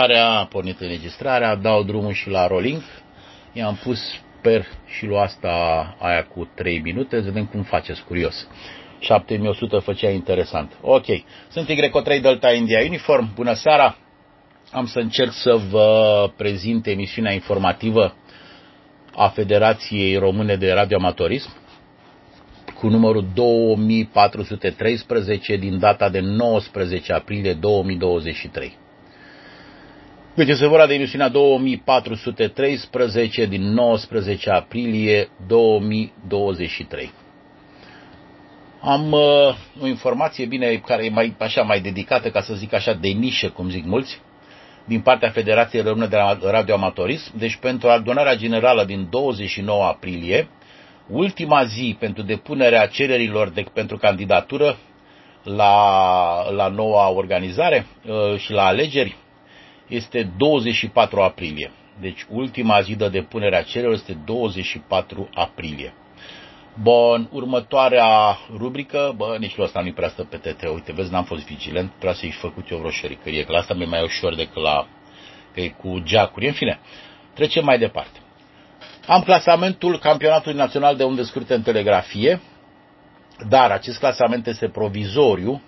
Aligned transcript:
A 0.00 0.46
pornit 0.50 0.80
înregistrarea, 0.80 1.54
dau 1.54 1.82
drumul 1.82 2.12
și 2.12 2.28
la 2.28 2.46
rolling. 2.46 2.82
I-am 3.52 3.80
pus 3.82 3.98
sper 4.38 4.66
și 4.86 5.06
lua 5.06 5.22
asta 5.22 5.48
aia 5.98 6.24
cu 6.24 6.48
3 6.54 6.78
minute, 6.78 7.16
să 7.16 7.22
vedem 7.22 7.46
cum 7.46 7.62
faceți, 7.62 8.04
curios. 8.04 8.48
7100 8.98 9.78
făcea 9.78 10.10
interesant. 10.10 10.72
Ok, 10.80 11.04
sunt 11.48 11.68
Y3 11.68 12.20
Delta 12.20 12.52
India 12.52 12.80
Uniform, 12.80 13.34
bună 13.34 13.52
seara! 13.52 13.96
Am 14.72 14.86
să 14.86 14.98
încerc 14.98 15.32
să 15.32 15.60
vă 15.70 16.30
prezint 16.36 16.86
emisiunea 16.86 17.32
informativă 17.32 18.14
a 19.14 19.28
Federației 19.28 20.16
Române 20.16 20.56
de 20.56 20.72
Radioamatorism 20.72 21.50
cu 22.74 22.88
numărul 22.88 23.26
2413 23.34 25.56
din 25.56 25.78
data 25.78 26.08
de 26.08 26.20
19 26.20 27.12
aprilie 27.12 27.52
2023. 27.52 28.78
Deci 30.34 30.48
este 30.48 30.66
vorba 30.66 30.86
de 30.86 30.94
emisiunea 30.94 31.28
2413 31.28 33.46
din 33.46 33.62
19 33.62 34.50
aprilie 34.50 35.28
2023. 35.46 37.10
Am 38.80 39.12
uh, 39.12 39.20
o 39.82 39.86
informație 39.86 40.46
bine 40.46 40.82
care 40.86 41.04
e 41.04 41.10
mai, 41.10 41.34
așa, 41.38 41.62
mai 41.62 41.80
dedicată, 41.80 42.30
ca 42.30 42.40
să 42.40 42.54
zic 42.54 42.72
așa, 42.72 42.92
de 42.92 43.08
nișă, 43.08 43.48
cum 43.48 43.70
zic 43.70 43.84
mulți, 43.84 44.20
din 44.84 45.00
partea 45.00 45.30
Federației 45.30 45.82
Române 45.82 46.06
de 46.06 46.16
Radioamatorism. 46.42 47.38
Deci 47.38 47.56
pentru 47.56 47.88
adunarea 47.88 48.36
generală 48.36 48.84
din 48.84 49.06
29 49.10 49.84
aprilie, 49.84 50.48
ultima 51.08 51.64
zi 51.64 51.96
pentru 51.98 52.22
depunerea 52.22 52.86
cererilor 52.86 53.48
de, 53.48 53.64
pentru 53.72 53.96
candidatură 53.96 54.76
la, 55.42 56.50
la 56.50 56.68
noua 56.68 57.08
organizare 57.08 57.86
uh, 58.06 58.38
și 58.38 58.52
la 58.52 58.64
alegeri, 58.64 59.16
este 59.90 60.30
24 60.36 61.20
aprilie. 61.20 61.72
Deci 62.00 62.26
ultima 62.28 62.80
zi 62.80 62.94
de 62.94 63.08
depunere 63.08 63.56
a 63.56 63.62
cererilor 63.62 63.94
este 63.94 64.18
24 64.24 65.28
aprilie. 65.34 65.94
Bun, 66.82 67.28
următoarea 67.32 68.38
rubrică, 68.56 69.14
bă, 69.16 69.36
nici 69.38 69.56
la 69.56 69.64
asta 69.64 69.80
nu-i 69.80 69.92
prea 69.92 70.08
stă 70.08 70.24
pe 70.24 70.36
TT. 70.36 70.62
Uite, 70.62 70.92
vezi, 70.92 71.12
n-am 71.12 71.24
fost 71.24 71.46
vigilent, 71.46 71.90
trebuie 71.90 72.14
să-i 72.14 72.30
făcut 72.30 72.70
eu 72.70 72.78
vreo 72.78 72.90
șericărie, 72.90 73.44
că 73.44 73.52
la 73.52 73.58
asta 73.58 73.74
mi-e 73.74 73.86
mai 73.86 74.02
ușor 74.02 74.34
decât 74.34 74.62
la, 74.62 74.86
că 75.54 75.60
e 75.60 75.68
cu 75.68 75.98
geacuri. 76.02 76.46
În 76.46 76.52
fine, 76.52 76.80
trecem 77.34 77.64
mai 77.64 77.78
departe. 77.78 78.18
Am 79.06 79.22
clasamentul 79.22 79.98
Campionatului 79.98 80.58
Național 80.58 80.96
de 80.96 81.04
Unde 81.04 81.22
Scurte 81.22 81.54
în 81.54 81.62
Telegrafie, 81.62 82.40
dar 83.48 83.70
acest 83.70 83.98
clasament 83.98 84.46
este 84.46 84.68
provizoriu 84.68 85.62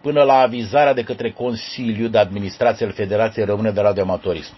până 0.00 0.22
la 0.22 0.34
avizarea 0.34 0.92
de 0.92 1.02
către 1.02 1.30
Consiliul 1.30 2.10
de 2.10 2.18
Administrație 2.18 2.86
al 2.86 2.92
Federației 2.92 3.44
Române 3.44 3.70
de 3.70 3.80
Radioamatorism. 3.80 4.54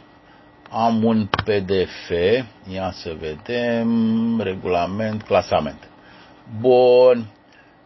Am 0.71 1.05
un 1.05 1.27
PDF, 1.27 2.11
ia 2.73 2.91
să 2.93 3.17
vedem, 3.21 4.41
regulament, 4.41 5.23
clasament. 5.23 5.89
Bun. 6.61 7.27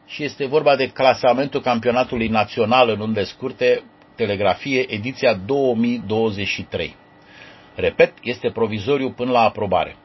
Și 0.07 0.25
este 0.25 0.47
vorba 0.47 0.77
de 0.77 0.89
clasamentul 0.89 1.61
campionatului 1.61 2.29
național 2.29 2.89
în 2.89 3.01
unde 3.01 3.25
scurte, 3.25 3.83
telegrafie, 4.15 4.93
ediția 4.93 5.35
2023. 5.35 6.97
Repet, 7.75 8.13
este 8.23 8.51
provizoriu 8.51 9.11
până 9.11 9.31
la 9.31 9.41
aprobare. 9.41 9.97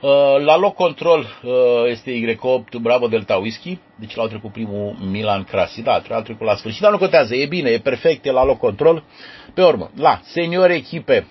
Uh, 0.00 0.10
la 0.44 0.56
loc 0.56 0.74
control 0.74 1.26
uh, 1.42 1.50
este 1.86 2.10
Y8 2.10 2.80
Bravo 2.80 3.08
Delta 3.08 3.36
Whisky, 3.36 3.78
deci 3.96 4.14
l-au 4.14 4.26
trecut 4.26 4.52
primul 4.52 4.96
Milan 5.10 5.44
Crasi, 5.44 5.82
da, 5.82 6.02
l-au 6.08 6.22
trecut 6.22 6.46
la 6.46 6.56
sfârșit, 6.56 6.80
dar 6.80 6.90
nu 6.90 6.98
contează, 6.98 7.34
e 7.34 7.46
bine, 7.46 7.70
e 7.70 7.78
perfect, 7.78 8.26
e 8.26 8.30
la 8.30 8.44
loc 8.44 8.58
control. 8.58 9.04
Pe 9.54 9.62
urmă, 9.62 9.90
la 9.96 10.20
senior 10.22 10.70
echipe, 10.70 11.26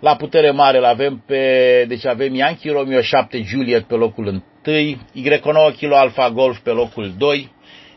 la 0.00 0.16
putere 0.16 0.50
mare 0.50 0.78
l 0.78 0.84
avem 0.84 1.22
pe, 1.26 1.84
deci 1.88 2.06
avem 2.06 2.34
Yankee 2.34 2.72
Romeo 2.72 3.00
7 3.00 3.42
Juliet 3.42 3.82
pe 3.82 3.94
locul 3.94 4.26
1, 4.26 4.42
Y9 5.14 5.76
Kilo 5.76 5.96
Alpha 5.96 6.30
Golf 6.30 6.58
pe 6.58 6.70
locul 6.70 7.14
2, 7.18 7.52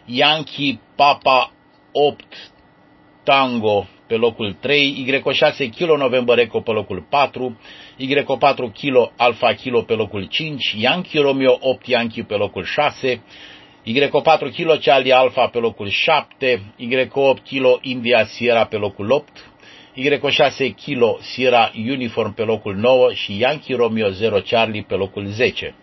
Yankee 0.06 0.79
Papa 0.95 1.51
8 1.91 2.23
Tango 3.23 3.88
pe 4.07 4.16
locul 4.16 4.56
3, 4.59 5.06
Y6 5.07 5.69
Kilo 5.75 5.97
November 5.97 6.40
Eco 6.40 6.62
pe 6.62 6.72
locul 6.72 7.06
4, 7.09 7.57
Y4 8.00 8.72
Kilo 8.73 9.12
Alpha 9.18 9.53
Kilo 9.53 9.81
pe 9.81 9.94
locul 9.94 10.28
5, 10.28 10.73
Yankee 10.78 11.22
Romeo 11.22 11.57
8 11.62 11.88
Yankee 11.88 12.23
pe 12.23 12.35
locul 12.35 12.63
6, 12.63 13.22
Y4 13.85 14.51
Kilo 14.51 14.75
Charlie 14.75 15.13
Alpha 15.13 15.47
pe 15.47 15.59
locul 15.59 15.90
7, 15.90 16.62
Y8 16.79 17.44
Kilo 17.44 17.79
India 17.81 18.25
Sierra 18.25 18.66
pe 18.66 18.78
locul 18.78 19.12
8, 19.12 19.23
Y6 19.96 20.75
Kilo 20.75 21.17
Sierra 21.22 21.72
Uniform 21.75 22.34
pe 22.34 22.44
locul 22.44 22.75
9 22.75 23.13
și 23.13 23.40
Yankee 23.40 23.75
Romeo 23.75 24.09
0 24.09 24.40
Charlie 24.40 24.85
pe 24.88 24.96
locul 24.96 25.25
10. 25.25 25.75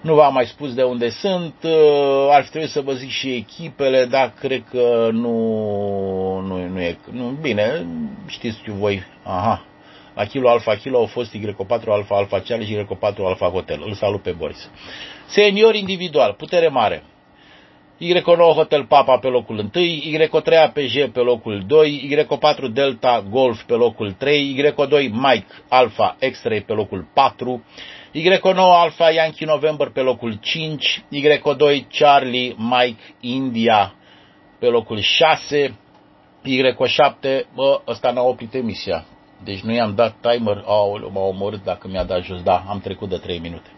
Nu 0.00 0.14
v-am 0.14 0.32
mai 0.32 0.46
spus 0.46 0.74
de 0.74 0.82
unde 0.82 1.10
sunt, 1.10 1.54
uh, 1.62 2.28
ar 2.30 2.42
trebui 2.42 2.68
să 2.68 2.80
vă 2.80 2.92
zic 2.92 3.10
și 3.10 3.34
echipele, 3.34 4.04
dar 4.04 4.34
cred 4.40 4.64
că 4.70 5.08
nu, 5.12 6.40
nu, 6.40 6.68
nu 6.68 6.80
e, 6.80 6.98
nu, 7.10 7.24
bine, 7.40 7.86
știți 8.26 8.58
voi, 8.66 9.02
aha, 9.22 9.64
la 10.14 10.24
Kilo 10.24 10.48
Alfa 10.48 10.74
Kilo 10.74 10.98
au 10.98 11.06
fost 11.06 11.36
Y4 11.36 11.84
Alfa 11.86 12.16
Alfa 12.16 12.40
Charlie 12.40 12.66
și 12.66 12.76
Y4 12.76 13.16
Alfa 13.24 13.46
Hotel. 13.46 13.82
Îl 13.86 13.92
salut 13.92 14.22
pe 14.22 14.30
Boris. 14.30 14.70
Senior 15.26 15.74
individual, 15.74 16.32
putere 16.32 16.68
mare. 16.68 17.02
Y9 18.00 18.54
Hotel 18.54 18.84
Papa 18.84 19.18
pe 19.18 19.28
locul 19.28 19.58
1, 19.58 19.70
Y3 19.74 20.56
APG 20.64 21.10
pe 21.12 21.20
locul 21.20 21.62
2, 21.66 22.26
Y4 22.28 22.72
Delta 22.72 23.24
Golf 23.30 23.62
pe 23.62 23.74
locul 23.74 24.12
3, 24.12 24.72
Y2 24.74 24.90
Mike 25.10 25.46
Alpha 25.68 26.16
X-Ray 26.30 26.60
pe 26.60 26.72
locul 26.72 27.08
4, 27.14 27.64
Y9 28.12 28.56
Alpha 28.56 29.10
Yankee 29.10 29.46
November 29.46 29.90
pe 29.90 30.00
locul 30.00 30.38
5, 30.40 31.04
Y2 31.12 31.86
Charlie 31.88 32.54
Mike 32.58 33.02
India 33.20 33.94
pe 34.58 34.66
locul 34.66 34.98
6, 34.98 35.78
Y7, 36.44 37.46
bă, 37.54 37.80
ăsta 37.86 38.10
n-a 38.10 38.22
oprit 38.22 38.54
emisia. 38.54 39.04
Deci 39.44 39.60
nu 39.60 39.72
i-am 39.72 39.94
dat 39.94 40.14
timer, 40.20 40.62
aoleu, 40.66 41.10
m-a 41.10 41.20
omorât 41.20 41.64
dacă 41.64 41.88
mi-a 41.88 42.04
dat 42.04 42.22
jos, 42.22 42.42
da, 42.42 42.64
am 42.68 42.80
trecut 42.80 43.08
de 43.08 43.16
3 43.16 43.38
minute. 43.38 43.70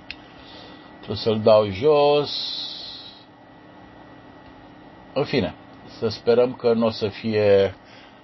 Trebuie 0.97 1.17
să-l 1.17 1.41
dau 1.41 1.71
jos. 1.71 2.33
În 5.13 5.25
fine, 5.25 5.55
să 5.99 6.09
sperăm 6.09 6.55
că 6.55 6.73
nu 6.73 6.87
o 6.87 6.91
să 6.91 7.09
fie... 7.09 7.75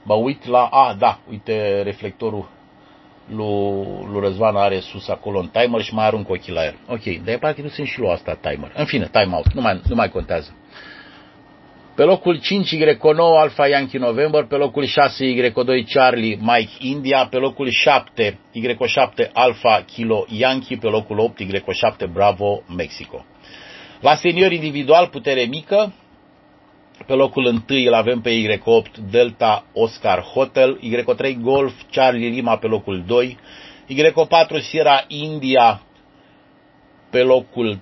Mă 0.03 0.15
uit 0.15 0.47
la... 0.47 0.67
A, 0.67 0.95
da, 0.95 1.19
uite, 1.31 1.83
reflectorul 1.83 2.49
lui, 3.29 4.09
lui 4.13 4.21
Răzvan 4.21 4.57
are 4.57 4.81
sus 4.81 5.09
acolo 5.09 5.39
un 5.39 5.49
timer 5.49 5.81
și 5.81 5.95
mai 5.95 6.07
arunc 6.07 6.29
ochii 6.29 6.53
la 6.53 6.65
el. 6.65 6.75
Ok, 6.87 7.05
dar 7.25 7.35
e 7.35 7.39
parcă 7.39 7.61
nu 7.63 7.69
sunt 7.69 7.87
și 7.87 7.99
lui 7.99 8.11
asta 8.11 8.39
timer. 8.41 8.73
În 8.75 8.85
fine, 8.85 9.09
timeout, 9.13 9.53
nu 9.53 9.61
mai, 9.61 9.81
nu 9.89 9.95
mai 9.95 10.09
contează. 10.09 10.57
Pe 11.95 12.05
locul 12.05 12.41
5 12.41 12.75
Y9 12.75 13.41
Alpha 13.41 13.67
Yankee 13.67 13.99
November, 13.99 14.45
pe 14.45 14.55
locul 14.55 14.85
6 14.85 15.25
Y2 15.25 15.85
Charlie 15.95 16.39
Mike 16.41 16.73
India, 16.79 17.27
pe 17.31 17.37
locul 17.37 17.69
7 17.71 18.39
Y7 18.55 19.31
Alpha 19.33 19.83
Kilo 19.87 20.25
Yankee, 20.29 20.77
pe 20.77 20.87
locul 20.87 21.19
8 21.19 21.43
Y7 21.43 22.13
Bravo 22.13 22.63
Mexico. 22.77 23.25
La 24.01 24.15
senior 24.15 24.53
individual, 24.53 25.09
putere 25.09 25.45
mică, 25.45 25.93
pe 27.07 27.15
locul 27.15 27.45
1 27.45 27.63
îl 27.87 27.95
avem 27.95 28.21
pe 28.21 28.31
Y8 28.31 29.11
Delta 29.11 29.65
Oscar 29.73 30.21
Hotel, 30.21 30.81
Y3 30.83 31.35
Golf 31.41 31.73
Charlie 31.91 32.29
Lima 32.29 32.57
pe 32.57 32.67
locul 32.67 33.05
2, 33.07 33.39
Y4 33.91 34.61
Sierra 34.61 35.05
India 35.09 35.83
pe 37.11 37.23
locul 37.23 37.79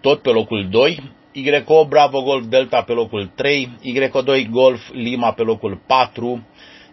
tot 0.00 0.22
pe 0.22 0.30
locul 0.30 0.68
2, 0.68 1.02
Y8 1.34 1.88
Bravo 1.88 2.22
Golf 2.22 2.44
Delta 2.44 2.82
pe 2.82 2.92
locul 2.92 3.30
3, 3.34 3.68
Y2 3.84 4.48
Golf 4.50 4.90
Lima 4.92 5.32
pe 5.32 5.42
locul 5.42 5.80
4, 5.86 6.46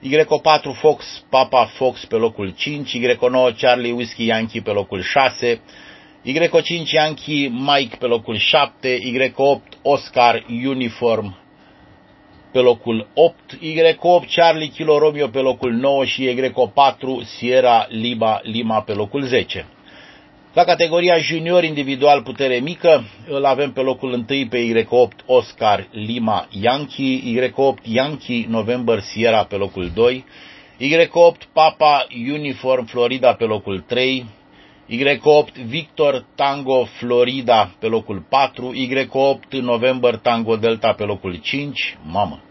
Y4 0.03 0.73
Fox 0.73 1.25
Papa 1.29 1.65
Fox 1.65 2.05
pe 2.05 2.15
locul 2.15 2.53
5, 2.55 2.97
Y9 2.97 3.55
Charlie 3.55 3.91
Whiskey 3.91 4.25
Yankee 4.25 4.61
pe 4.61 4.71
locul 4.71 5.01
6, 5.01 5.61
Y5 6.25 6.91
Yankee 6.91 7.49
Mike 7.49 7.95
pe 7.99 8.05
locul 8.05 8.37
7, 8.37 8.99
Y8 8.99 9.61
Oscar 9.81 10.45
Uniform 10.49 11.41
pe 12.53 12.59
locul 12.59 13.07
8, 13.13 13.35
Y8 13.61 14.27
Charlie 14.27 14.67
Kilo 14.67 14.97
Romeo 14.97 15.27
pe 15.27 15.39
locul 15.39 15.71
9 15.71 16.05
și 16.05 16.35
Y4 16.35 17.25
Sierra 17.37 17.85
Lima 17.89 18.39
Lima 18.43 18.81
pe 18.81 18.93
locul 18.93 19.23
10. 19.23 19.67
La 20.53 20.63
categoria 20.63 21.17
junior 21.17 21.63
individual 21.63 22.21
putere 22.21 22.59
mică 22.59 23.03
îl 23.27 23.45
avem 23.45 23.71
pe 23.71 23.81
locul 23.81 24.13
1 24.13 24.23
pe 24.49 24.85
Y8 24.85 25.25
Oscar 25.25 25.87
Lima 25.91 26.47
Yankee, 26.49 27.21
Y8 27.21 27.81
Yankee 27.83 28.45
November 28.47 28.99
Sierra 28.99 29.43
pe 29.43 29.55
locul 29.55 29.91
2, 29.93 30.25
Y8 30.79 31.47
Papa 31.53 32.07
Uniform 32.33 32.85
Florida 32.85 33.33
pe 33.33 33.45
locul 33.45 33.83
3, 33.87 34.25
Y8 34.93 35.65
Victor 35.65 36.25
Tango 36.35 36.85
Florida 36.85 37.75
pe 37.79 37.87
locul 37.87 38.25
4, 38.29 38.71
Y8 38.73 39.61
November 39.61 40.15
Tango 40.15 40.55
Delta 40.55 40.93
pe 40.93 41.03
locul 41.03 41.39
5, 41.41 41.97
mamă. 42.05 42.41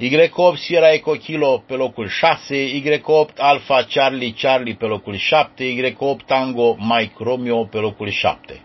Y8 0.00 0.56
Sierra 0.56 0.92
Eco 0.92 1.12
Kilo 1.12 1.62
pe 1.66 1.74
locul 1.74 2.08
6, 2.08 2.80
Y8 2.82 3.36
Alpha 3.36 3.82
Charlie 3.82 4.32
Charlie 4.32 4.74
pe 4.74 4.86
locul 4.86 5.16
7, 5.16 5.64
Y8 5.64 6.26
Tango 6.26 6.76
Mike 6.78 7.14
Romeo 7.18 7.64
pe 7.64 7.78
locul 7.78 8.08
7. 8.08 8.62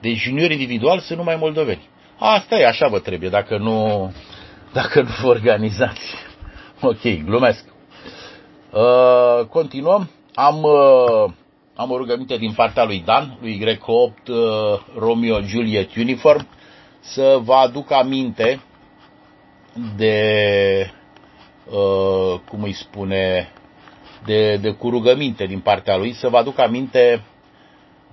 Deci 0.00 0.18
juniori 0.18 0.52
individual 0.52 0.98
sunt 0.98 1.18
numai 1.18 1.36
moldoveni. 1.36 1.88
Asta 2.18 2.58
e, 2.58 2.66
așa 2.66 2.88
vă 2.88 2.98
trebuie, 2.98 3.28
dacă 3.28 3.56
nu, 3.56 4.12
dacă 4.72 5.00
nu 5.00 5.08
vă 5.22 5.28
organizați. 5.28 6.14
Ok, 6.80 7.02
glumesc. 7.24 7.64
Uh, 8.70 9.46
continuăm. 9.46 10.10
Am, 10.34 10.62
uh, 10.62 11.32
am 11.80 11.90
o 11.90 11.96
rugăminte 11.96 12.36
din 12.36 12.52
partea 12.52 12.84
lui 12.84 13.02
Dan, 13.04 13.36
lui 13.40 13.62
Y8 13.64 14.28
uh, 14.28 14.36
Romeo 14.98 15.40
Juliet 15.40 15.96
Uniform, 15.96 16.48
să 17.00 17.38
vă 17.42 17.54
aduc 17.54 17.92
aminte 17.92 18.60
de, 19.96 20.14
uh, 21.70 22.40
cum 22.48 22.62
îi 22.62 22.72
spune, 22.72 23.52
de, 24.24 24.56
de 24.56 24.70
cu 24.70 24.90
rugăminte 24.90 25.46
din 25.46 25.60
partea 25.60 25.96
lui, 25.96 26.12
să 26.12 26.28
vă 26.28 26.36
aduc 26.36 26.58
aminte 26.58 27.22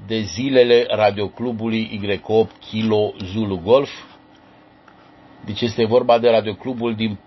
de 0.08 0.20
zilele 0.20 0.86
radioclubului 0.90 2.02
Y8 2.04 2.60
Kilo 2.70 3.14
Zulu 3.24 3.62
Golf. 3.64 3.90
Deci 5.46 5.62
este 5.62 5.86
vorba 5.86 6.20
de 6.20 6.30
radioclubul 6.30 6.96
din, 6.96 7.20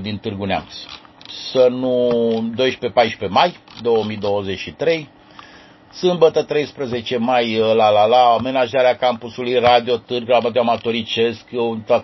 din 0.00 0.18
Târgu 0.18 0.44
Neamț. 0.44 0.72
Să 1.52 1.68
nu 1.70 2.08
12-14 3.26 3.28
mai 3.28 3.56
2023, 3.82 5.08
Sâmbătă 5.94 6.42
13 6.42 7.16
mai, 7.16 7.58
la 7.58 7.90
la 7.90 8.06
la, 8.06 8.34
amenajarea 8.38 8.96
campusului 8.96 9.58
Radio 9.58 9.96
Târgu 9.96 10.50
de 10.52 10.58
Amatoricesc, 10.58 11.44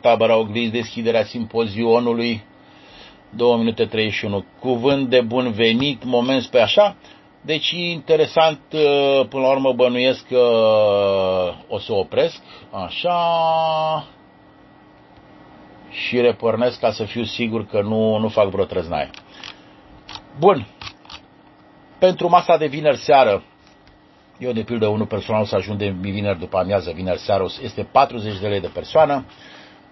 tabăra 0.00 0.36
oglis, 0.36 0.70
deschiderea 0.70 1.24
simpozionului, 1.24 2.44
2 3.30 3.56
minute 3.56 3.84
31. 3.84 4.44
Cuvânt 4.60 5.08
de 5.08 5.20
bun 5.20 5.52
venit, 5.52 6.04
moment 6.04 6.46
pe 6.46 6.60
așa. 6.60 6.96
Deci 7.40 7.70
interesant, 7.70 8.60
uh, 8.72 9.26
până 9.28 9.42
la 9.42 9.50
urmă 9.50 9.72
bănuiesc 9.72 10.26
că 10.26 10.44
o 11.68 11.78
să 11.78 11.92
opresc, 11.92 12.42
așa, 12.70 13.18
și 15.90 16.20
repornesc 16.20 16.80
ca 16.80 16.90
să 16.90 17.04
fiu 17.04 17.24
sigur 17.24 17.66
că 17.66 17.80
nu, 17.80 18.18
nu 18.18 18.28
fac 18.28 18.48
vreo 18.48 18.64
trăznaie. 18.64 19.10
Bun. 20.38 20.66
Pentru 21.98 22.28
masa 22.28 22.56
de 22.56 22.66
vineri 22.66 22.98
seară, 22.98 23.42
eu 24.40 24.52
de 24.52 24.62
pildă 24.62 24.86
unul 24.86 25.06
personal 25.06 25.44
să 25.44 25.54
ajung 25.54 25.78
de 25.78 25.94
vineri 26.00 26.38
după 26.38 26.58
amiază, 26.58 26.92
vineri 26.94 27.18
seară, 27.18 27.46
este 27.62 27.88
40 27.92 28.38
de 28.40 28.46
lei 28.46 28.60
de 28.60 28.70
persoană. 28.74 29.24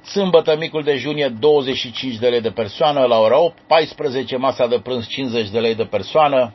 Sâmbătă, 0.03 0.57
micul 0.59 0.83
dejunie, 0.83 1.29
25 1.29 2.15
de 2.15 2.29
lei 2.29 2.41
de 2.41 2.51
persoană 2.51 3.05
la 3.05 3.19
ora 3.19 3.39
8, 3.39 3.59
14 3.67 4.37
masa 4.37 4.67
de 4.67 4.79
prânz, 4.79 5.07
50 5.07 5.49
de 5.49 5.59
lei 5.59 5.75
de 5.75 5.85
persoană, 5.85 6.55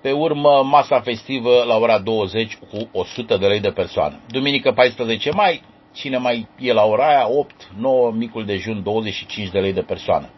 pe 0.00 0.12
urmă, 0.12 0.62
masa 0.64 1.00
festivă 1.00 1.64
la 1.66 1.76
ora 1.76 1.98
20 1.98 2.58
cu 2.70 2.88
100 2.92 3.36
de 3.36 3.46
lei 3.46 3.60
de 3.60 3.70
persoană. 3.70 4.20
Duminică 4.28 4.72
14 4.72 5.30
mai, 5.30 5.62
cine 5.92 6.16
mai 6.16 6.48
e 6.58 6.72
la 6.72 6.84
ora 6.84 7.08
aia, 7.08 7.28
8, 7.28 7.70
9, 7.78 8.12
micul 8.12 8.44
dejun, 8.44 8.82
25 8.82 9.48
de 9.48 9.58
lei 9.58 9.72
de 9.72 9.82
persoană. 9.82 10.28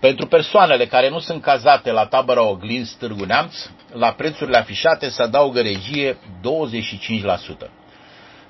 Pentru 0.00 0.26
persoanele 0.26 0.86
care 0.86 1.08
nu 1.08 1.18
sunt 1.18 1.42
cazate 1.42 1.90
la 1.90 2.06
tabăra 2.06 2.42
Oglinz 2.42 2.90
Târgu 2.98 3.24
Neamț, 3.24 3.54
la 3.92 4.12
prețurile 4.12 4.56
afișate 4.56 5.08
se 5.08 5.22
adaugă 5.22 5.60
regie 5.60 6.12
25%. 6.14 6.16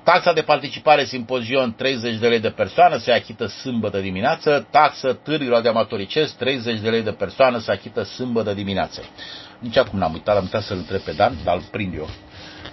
Taxa 0.02 0.32
de 0.32 0.42
participare 0.42 1.04
simpozion 1.04 1.74
30 1.74 2.16
de 2.16 2.28
lei 2.28 2.40
de 2.40 2.50
persoană 2.50 2.96
se 2.96 3.12
achită 3.12 3.46
sâmbătă 3.46 3.98
dimineață, 4.00 4.66
taxă 4.70 5.12
târgul 5.12 5.62
de 5.62 5.68
amatoricesc 5.68 6.36
30 6.36 6.78
de 6.78 6.90
lei 6.90 7.02
de 7.02 7.12
persoană 7.12 7.58
se 7.58 7.72
achită 7.72 8.02
sâmbătă 8.02 8.52
dimineață. 8.54 9.02
Nici 9.58 9.76
acum 9.76 9.98
n-am 9.98 10.12
uitat, 10.12 10.36
am 10.36 10.42
uitat 10.42 10.62
să-l 10.62 10.76
întreb 10.76 11.00
pe 11.00 11.12
Dan, 11.12 11.34
dar 11.44 11.54
îl 11.56 11.62
prind 11.70 11.94
eu. 11.94 12.08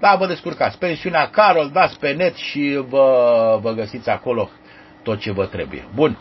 Da, 0.00 0.16
vă 0.18 0.26
descurcați. 0.26 0.78
Pensiunea 0.78 1.28
Carol, 1.28 1.70
dați 1.72 1.98
pe 1.98 2.12
net 2.12 2.34
și 2.34 2.84
vă, 2.88 3.58
vă 3.62 3.72
găsiți 3.72 4.10
acolo 4.10 4.50
tot 5.02 5.20
ce 5.20 5.32
vă 5.32 5.46
trebuie. 5.46 5.84
Bun. 5.94 6.18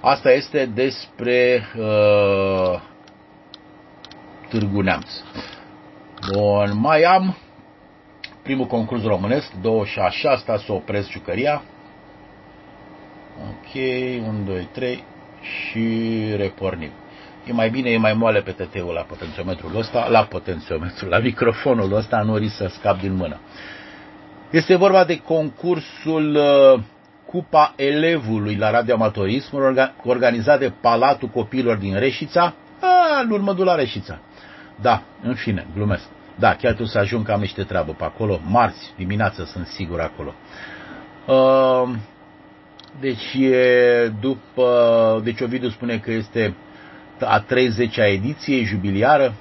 Asta 0.00 0.32
este 0.32 0.66
despre 0.74 1.68
uh, 1.78 2.80
Târgu 4.48 4.80
Neamț. 4.80 5.10
Bun, 6.26 6.78
mai 6.78 7.02
am 7.02 7.36
primul 8.42 8.66
concurs 8.66 9.02
românesc, 9.02 9.52
2 9.60 9.84
și 9.84 9.98
așa, 9.98 10.30
asta 10.30 10.56
să 10.56 10.72
opresc 10.72 11.10
jucăria. 11.10 11.62
Ok, 13.48 13.74
1, 14.28 14.42
2, 14.44 14.68
3 14.72 15.04
și 15.40 16.14
repornim. 16.36 16.90
E 17.46 17.52
mai 17.52 17.70
bine, 17.70 17.90
e 17.90 17.96
mai 17.96 18.12
moale 18.12 18.40
pe 18.40 18.50
TT-ul 18.50 18.92
la 18.92 19.00
potențiometrul 19.00 19.76
ăsta, 19.76 20.08
la 20.08 20.24
potențiometrul, 20.24 21.08
la 21.08 21.18
microfonul 21.18 21.92
ăsta, 21.92 22.22
nu 22.22 22.36
risc 22.36 22.56
să 22.56 22.66
scap 22.66 23.00
din 23.00 23.14
mână. 23.14 23.40
Este 24.50 24.74
vorba 24.74 25.04
de 25.04 25.18
concursul 25.18 26.34
uh, 26.34 26.80
Cupa 27.26 27.72
Elevului 27.76 28.56
la 28.56 28.70
radioamatorism, 28.70 29.56
organizat 30.04 30.58
de 30.58 30.72
Palatul 30.80 31.28
Copiilor 31.28 31.76
din 31.76 31.98
Reșița, 31.98 32.54
în 33.22 33.30
urmă 33.30 33.54
la 33.58 33.74
Reșița. 33.74 34.18
Da, 34.80 35.02
în 35.22 35.34
fine, 35.34 35.66
glumesc. 35.74 36.04
Da, 36.38 36.54
chiar 36.54 36.74
tu 36.74 36.84
să 36.84 36.98
ajung 36.98 37.24
că 37.26 37.32
am 37.32 37.40
niște 37.40 37.62
treabă 37.62 37.92
pe 37.92 38.04
acolo. 38.04 38.40
Marți 38.44 38.92
dimineață 38.96 39.44
sunt 39.44 39.66
sigur 39.66 40.00
acolo. 40.00 40.34
Uh, 41.26 41.94
deci 43.00 43.34
e 43.34 44.12
după, 44.20 45.20
deci 45.24 45.40
Ovidiu 45.40 45.68
spune 45.68 45.98
că 45.98 46.10
este 46.10 46.56
a 47.20 47.44
30-a 47.44 48.06
ediție 48.06 48.62
jubiliară, 48.62 49.34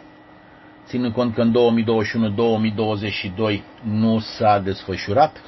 ținând 0.86 1.14
cont 1.14 1.34
că 1.34 1.42
în 1.42 1.54
2021-2022 3.54 3.62
nu 3.84 4.20
s-a 4.20 4.60
desfășurat. 4.60 5.42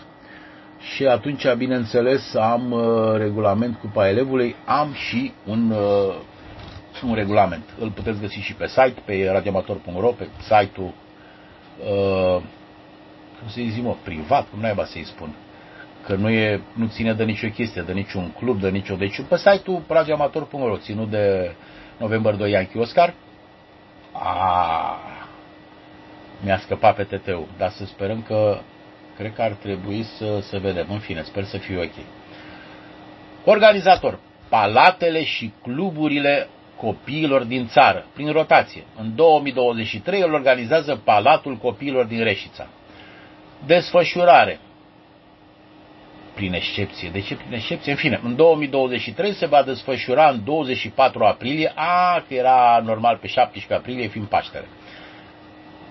Și 0.79 1.05
atunci, 1.05 1.53
bineînțeles, 1.58 2.36
am 2.36 2.72
uh, 2.72 3.17
regulament 3.17 3.77
cu 3.77 4.01
elevului, 4.01 4.55
am 4.65 4.93
și 4.93 5.34
un, 5.46 5.72
uh, 5.72 6.15
un 7.05 7.13
regulament. 7.13 7.63
Îl 7.79 7.91
puteți 7.91 8.19
găsi 8.19 8.39
și 8.39 8.53
pe 8.53 8.67
site, 8.67 9.01
pe 9.05 9.29
radioamator.ro, 9.31 10.07
pe 10.07 10.27
site-ul 10.41 10.93
uh, 11.83 12.41
cum 13.39 13.47
să-i 13.47 13.69
zic, 13.69 13.83
mă, 13.83 13.95
privat, 14.03 14.49
cum 14.49 14.59
naiba 14.59 14.85
să-i 14.85 15.03
spun, 15.05 15.35
că 16.05 16.15
nu, 16.15 16.29
e, 16.29 16.61
nu 16.73 16.87
ține 16.87 17.13
de 17.13 17.23
nicio 17.23 17.47
chestie, 17.47 17.81
de 17.81 17.93
niciun 17.93 18.31
club, 18.31 18.59
de 18.59 18.69
nicio... 18.69 18.95
Deci 18.95 19.21
pe 19.29 19.37
site-ul 19.37 19.83
radioamator.ro, 19.87 20.77
ținut 20.77 21.09
de 21.09 21.55
November 21.97 22.33
2 22.33 22.51
Yankee 22.51 22.81
Oscar, 22.81 23.13
a, 24.11 24.99
mi-a 26.43 26.57
scăpat 26.57 26.95
pe 26.95 27.03
TT-ul, 27.03 27.47
dar 27.57 27.69
să 27.69 27.85
sperăm 27.85 28.21
că 28.21 28.59
cred 29.17 29.33
că 29.33 29.41
ar 29.41 29.51
trebui 29.51 30.03
să, 30.03 30.39
să 30.41 30.57
vedem. 30.57 30.87
În 30.89 30.99
fine, 30.99 31.21
sper 31.23 31.43
să 31.43 31.57
fie 31.57 31.77
ok. 31.77 32.05
Organizator. 33.45 34.19
palatele 34.49 35.23
și 35.23 35.53
cluburile 35.61 36.47
copiilor 36.81 37.43
din 37.43 37.67
țară, 37.67 38.05
prin 38.13 38.31
rotație. 38.31 38.83
În 39.00 39.15
2023 39.15 40.21
îl 40.21 40.33
organizează 40.33 41.01
Palatul 41.03 41.55
Copiilor 41.55 42.05
din 42.05 42.24
Reșița. 42.24 42.67
Desfășurare. 43.65 44.59
Prin 46.33 46.53
excepție. 46.53 47.09
De 47.09 47.19
ce 47.21 47.36
prin 47.36 47.53
excepție? 47.53 47.91
În 47.91 47.98
fine, 47.98 48.19
în 48.24 48.36
2023 48.36 49.33
se 49.33 49.45
va 49.45 49.63
desfășura 49.63 50.29
în 50.29 50.41
24 50.43 51.24
aprilie, 51.24 51.71
a, 51.75 52.24
că 52.27 52.33
era 52.33 52.81
normal 52.86 53.17
pe 53.21 53.27
17 53.27 53.74
aprilie, 53.74 54.07
fiind 54.07 54.27
Paștele. 54.27 54.67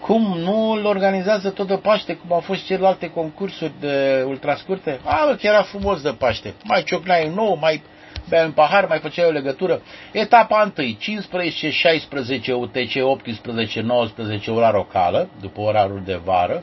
Cum 0.01 0.39
nu 0.39 0.71
îl 0.71 0.85
organizează 0.85 1.51
tot 1.51 1.67
de 1.67 1.77
Paște, 1.77 2.15
cum 2.15 2.33
au 2.33 2.41
fost 2.41 2.65
celelalte 2.65 3.11
concursuri 3.11 3.73
de 3.81 4.25
ultrascurte? 4.27 5.01
A, 5.05 5.37
că 5.41 5.47
era 5.47 5.63
frumos 5.63 6.03
de 6.03 6.11
Paște. 6.19 6.55
Mai 6.65 6.83
ciocnai 6.83 7.27
un 7.27 7.35
nou, 7.35 7.59
mai 7.61 7.83
beai 8.29 8.45
un 8.45 8.53
pahar, 8.53 8.87
mai 8.87 8.99
făceai 8.99 9.27
o 9.27 9.31
legătură. 9.31 9.81
Etapa 10.13 10.73
1, 10.77 10.91
15, 10.99 11.71
16 11.71 12.53
UTC, 12.53 12.95
18, 13.03 13.81
19 13.81 14.51
ora 14.51 14.71
locală, 14.71 15.29
după 15.41 15.61
orarul 15.61 16.03
de 16.05 16.21
vară. 16.25 16.63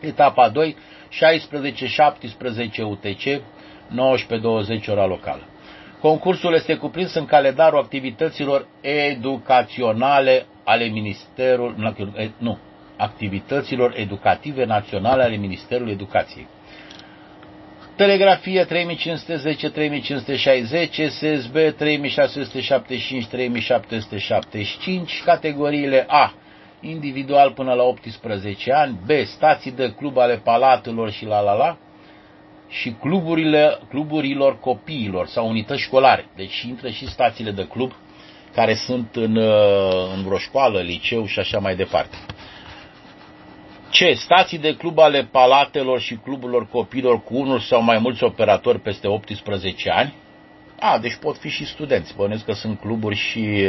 Etapa 0.00 0.48
2, 0.48 0.76
16, 1.08 1.86
17 1.86 2.82
UTC, 2.82 3.40
19, 3.88 4.36
20 4.48 4.86
ora 4.88 5.06
locală. 5.06 5.42
Concursul 6.00 6.54
este 6.54 6.74
cuprins 6.76 7.14
în 7.14 7.24
calendarul 7.24 7.78
activităților 7.78 8.66
educaționale 8.80 10.46
ale 10.64 10.84
Ministerului, 10.84 11.94
nu, 12.38 12.58
activităților 12.96 13.92
educative 13.96 14.64
naționale 14.64 15.22
ale 15.22 15.36
Ministerului 15.36 15.92
Educației. 15.92 16.46
Telegrafie 17.96 18.64
3510, 18.64 19.70
3560, 19.70 21.00
SSB 21.10 21.56
3675, 21.76 23.26
3775, 23.26 25.22
categoriile 25.24 26.04
A, 26.08 26.32
individual 26.80 27.50
până 27.52 27.72
la 27.72 27.82
18 27.82 28.72
ani, 28.72 28.98
B, 29.06 29.10
stații 29.24 29.70
de 29.70 29.92
club 29.96 30.18
ale 30.18 30.36
palatelor 30.36 31.10
și 31.10 31.24
la 31.24 31.40
la 31.40 31.52
la, 31.52 31.76
și 32.68 32.90
cluburile, 33.00 33.78
cluburilor 33.88 34.58
copiilor 34.58 35.26
sau 35.26 35.48
unități 35.48 35.80
școlare. 35.80 36.26
Deci 36.36 36.62
intră 36.62 36.88
și 36.88 37.08
stațiile 37.08 37.50
de 37.50 37.66
club 37.66 37.92
care 38.54 38.74
sunt 38.74 39.16
în, 39.16 39.36
în 40.14 40.22
vreo 40.24 40.38
școală, 40.38 40.80
liceu 40.80 41.26
și 41.26 41.38
așa 41.38 41.58
mai 41.58 41.76
departe. 41.76 42.16
Ce? 43.94 44.12
Stații 44.12 44.58
de 44.58 44.76
club 44.76 44.98
ale 44.98 45.28
palatelor 45.30 46.00
și 46.00 46.14
cluburilor 46.14 46.68
copiilor 46.68 47.22
cu 47.22 47.36
unul 47.36 47.58
sau 47.58 47.82
mai 47.82 47.98
mulți 47.98 48.24
operatori 48.24 48.80
peste 48.80 49.08
18 49.08 49.90
ani? 49.90 50.14
A, 50.80 50.98
deci 50.98 51.14
pot 51.14 51.36
fi 51.36 51.48
și 51.48 51.66
studenți. 51.66 52.14
Bănesc 52.16 52.44
că 52.44 52.52
sunt 52.52 52.80
cluburi 52.80 53.16
și 53.16 53.64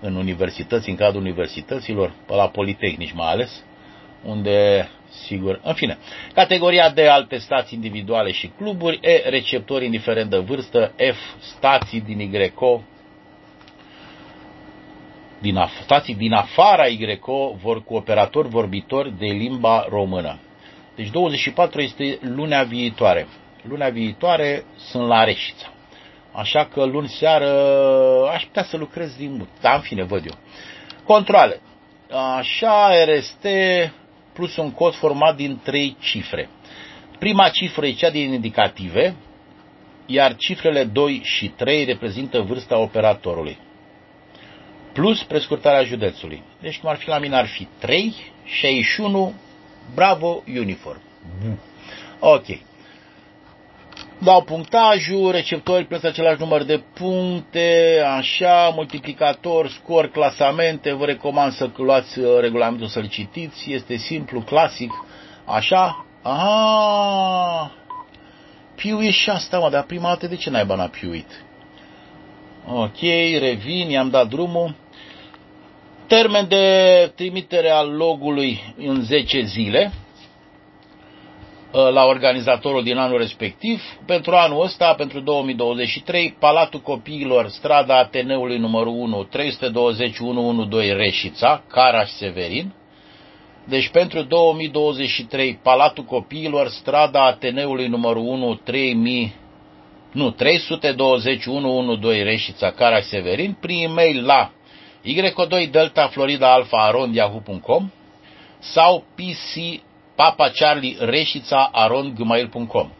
în 0.00 0.14
universități, 0.14 0.88
în 0.88 0.96
cadrul 0.96 1.20
universităților, 1.20 2.12
pe 2.26 2.34
la 2.34 2.48
Politehnici 2.48 3.12
mai 3.12 3.30
ales, 3.30 3.64
unde, 4.24 4.88
sigur, 5.08 5.60
în 5.62 5.74
fine, 5.74 5.98
categoria 6.34 6.90
de 6.90 7.08
alte 7.08 7.38
stații 7.38 7.76
individuale 7.76 8.32
și 8.32 8.50
cluburi, 8.56 8.98
E, 9.02 9.28
receptori 9.28 9.84
indiferent 9.84 10.30
de 10.30 10.38
vârstă, 10.38 10.92
F, 10.96 11.42
stații 11.56 12.00
din 12.00 12.18
YCO, 12.18 12.82
din 15.40 15.56
af- 15.56 15.82
stații 15.82 16.14
din 16.14 16.32
afara 16.32 16.86
YCO 16.86 17.52
vor 17.62 17.84
cu 17.84 17.94
operatori 17.94 18.48
vorbitori 18.48 19.18
de 19.18 19.26
limba 19.26 19.86
română. 19.88 20.38
Deci 20.96 21.10
24 21.10 21.80
este 21.80 22.18
lunea 22.20 22.62
viitoare. 22.62 23.26
Lunea 23.62 23.88
viitoare 23.88 24.64
sunt 24.76 25.06
la 25.06 25.24
Reșița. 25.24 25.72
Așa 26.32 26.64
că 26.72 26.84
luni 26.84 27.08
seară 27.08 27.48
aș 28.34 28.42
putea 28.44 28.62
să 28.62 28.76
lucrez 28.76 29.16
din 29.16 29.32
mult. 29.32 29.48
Dar 29.60 29.74
în 29.74 29.80
fine, 29.80 30.02
văd 30.02 30.24
eu. 30.24 30.38
Controle. 31.04 31.60
Așa, 32.36 32.90
RST 33.04 33.46
plus 34.32 34.56
un 34.56 34.72
cod 34.72 34.94
format 34.94 35.36
din 35.36 35.60
trei 35.64 35.96
cifre. 36.00 36.48
Prima 37.18 37.48
cifră 37.48 37.86
e 37.86 37.92
cea 37.92 38.10
din 38.10 38.32
indicative, 38.32 39.14
iar 40.06 40.36
cifrele 40.36 40.84
2 40.84 41.20
și 41.24 41.48
3 41.48 41.84
reprezintă 41.84 42.40
vârsta 42.40 42.78
operatorului 42.78 43.58
plus 45.00 45.22
prescurtarea 45.22 45.84
județului. 45.84 46.42
Deci 46.60 46.78
cum 46.78 46.88
ar 46.88 46.96
fi 46.96 47.08
la 47.08 47.18
mine 47.18 47.36
ar 47.36 47.46
fi 47.46 47.68
3, 47.78 48.14
61, 48.44 49.32
bravo, 49.94 50.42
uniform. 50.56 51.00
Ok. 52.18 52.44
Dau 54.18 54.42
punctajul, 54.42 55.30
receptori 55.30 55.84
plăți 55.84 56.06
același 56.06 56.40
număr 56.40 56.62
de 56.62 56.82
puncte, 56.94 58.02
așa, 58.16 58.72
multiplicator, 58.74 59.68
scor, 59.68 60.06
clasamente, 60.06 60.92
vă 60.92 61.04
recomand 61.04 61.52
să 61.52 61.70
luați 61.76 62.18
uh, 62.18 62.38
regulamentul 62.40 62.86
să-l 62.86 63.08
citiți, 63.08 63.72
este 63.72 63.96
simplu, 63.96 64.40
clasic, 64.40 64.90
așa, 65.44 66.06
aha, 66.22 67.72
Piu 68.74 69.00
și 69.00 69.30
asta, 69.30 69.58
mă, 69.58 69.70
dar 69.70 69.82
prima 69.82 70.08
dată 70.08 70.26
de 70.26 70.36
ce 70.36 70.50
n-ai 70.50 70.64
bana 70.64 70.86
piuit? 70.86 71.44
Ok, 72.66 73.00
revin, 73.38 73.90
i-am 73.90 74.10
dat 74.10 74.28
drumul. 74.28 74.74
Termen 76.10 76.48
de 76.48 77.12
trimitere 77.14 77.68
al 77.70 77.90
logului 77.96 78.74
în 78.76 79.02
10 79.02 79.40
zile 79.40 79.92
uh, 81.72 81.88
la 81.92 82.04
organizatorul 82.04 82.82
din 82.82 82.96
anul 82.96 83.18
respectiv. 83.18 83.82
Pentru 84.06 84.34
anul 84.34 84.62
ăsta, 84.64 84.94
pentru 84.94 85.20
2023, 85.20 86.36
Palatul 86.38 86.80
Copiilor, 86.80 87.48
strada 87.48 87.98
Ateneului 87.98 88.58
numărul 88.58 88.92
1, 88.92 89.22
32112 89.22 90.94
Reșița, 90.94 91.62
Caraș 91.68 92.10
Severin. 92.10 92.72
Deci 93.64 93.88
pentru 93.88 94.22
2023, 94.22 95.58
Palatul 95.62 96.04
Copiilor, 96.04 96.68
strada 96.68 97.26
Ateneului 97.26 97.86
numărul 97.86 98.26
1, 98.26 98.54
3000 98.54 99.34
nu, 100.12 100.30
32112 100.30 102.22
Reșița, 102.22 102.70
Caraș 102.70 103.04
Severin, 103.04 103.56
prin 103.60 103.84
e-mail 103.84 104.24
la 104.24 104.52
y2 105.04 105.70
delta 105.70 106.08
florida 106.08 106.52
alfa 106.52 106.76
arond 106.76 107.14
yahoo.com 107.14 107.90
sau 108.58 109.04
pc 109.14 109.80
papa 110.14 110.48
charlie 110.48 110.96
reșița 110.98 111.70
arond 111.72 112.14
gmail.com. 112.14 112.90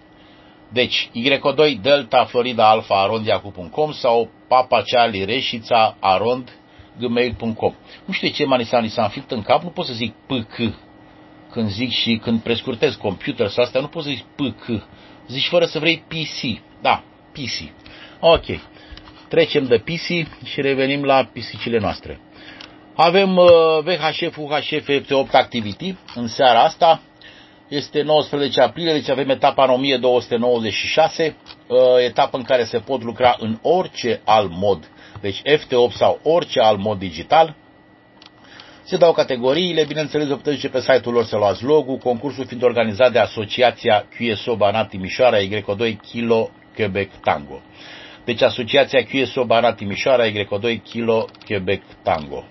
Deci, 0.73 1.11
y2 1.14 1.80
delta 1.80 2.25
florida 2.25 2.71
alfa 2.71 3.02
arond 3.02 3.26
yahoo.com 3.26 3.92
sau 3.92 4.30
papa 4.49 4.83
charlie 4.83 5.25
reșița 5.25 5.97
arond 6.00 6.50
gmail.com. 6.99 7.75
Nu 8.04 8.12
știu 8.12 8.28
de 8.28 8.35
ce 8.35 8.45
mani 8.45 8.64
s-a, 8.64 8.83
s-a 8.87 9.02
înfipt 9.02 9.30
în 9.30 9.42
cap, 9.42 9.62
nu 9.62 9.69
pot 9.69 9.87
să 9.87 9.92
zic 9.92 10.14
pc 10.26 10.75
când 11.50 11.69
zic 11.69 11.90
și 11.90 12.21
când 12.23 12.40
prescurtez 12.40 12.95
computer 12.95 13.49
sau 13.49 13.64
astea, 13.64 13.80
nu 13.80 13.87
pot 13.87 14.02
să 14.02 14.09
zic 14.09 14.25
pc. 14.25 14.83
Zici 15.28 15.49
fără 15.49 15.64
să 15.64 15.78
vrei 15.78 16.04
PC. 16.09 16.61
Da, 16.83 17.02
PC. 17.33 17.73
Ok. 18.21 18.45
Trecem 19.30 19.64
de 19.64 19.78
PC 19.78 20.06
și 20.44 20.60
revenim 20.60 21.04
la 21.04 21.28
pisicile 21.32 21.78
noastre. 21.78 22.20
Avem 22.94 23.37
uh, 23.37 23.49
VHF, 23.82 24.37
UHF, 24.37 24.88
F8 24.88 25.30
Activity 25.32 25.96
în 26.14 26.26
seara 26.26 26.62
asta. 26.62 27.02
Este 27.68 28.02
19 28.02 28.60
aprilie, 28.60 28.92
deci 28.92 29.08
avem 29.08 29.28
etapa 29.28 29.64
în 29.64 29.70
1296, 29.70 31.37
uh, 31.66 31.76
etapă 32.04 32.37
în 32.37 32.42
care 32.42 32.64
se 32.64 32.78
pot 32.78 33.02
lucra 33.02 33.37
în 33.38 33.58
orice 33.62 34.20
alt 34.25 34.50
mod, 34.54 34.90
deci 35.20 35.40
FT8 35.40 35.92
sau 35.94 36.20
orice 36.22 36.60
alt 36.60 36.78
mod 36.78 36.99
digital. 36.99 37.56
Se 38.82 38.96
dau 38.96 39.12
categoriile, 39.12 39.84
bineînțeles, 39.84 40.26
vă 40.26 40.34
puteți 40.34 40.66
pe 40.66 40.80
site-ul 40.80 41.14
lor 41.14 41.25
să 41.25 41.37
luați 41.37 41.64
logul, 41.64 41.96
concursul 41.96 42.46
fiind 42.46 42.62
organizat 42.62 43.12
de 43.12 43.18
Asociația 43.18 44.06
QSO 44.16 44.56
Banat 44.56 44.88
Timișoara 44.88 45.38
Y2 45.38 45.96
Kilo 46.02 46.50
Quebec 46.75 47.10
Tango. 47.20 47.62
Deci 48.25 48.43
Asociația 48.43 49.03
QSO 49.03 49.45
Banat 49.45 49.77
Timișoara 49.77 50.25
Y2 50.27 50.83
Kilo 50.83 51.25
Quebec 51.47 51.83
Tango. 52.03 52.45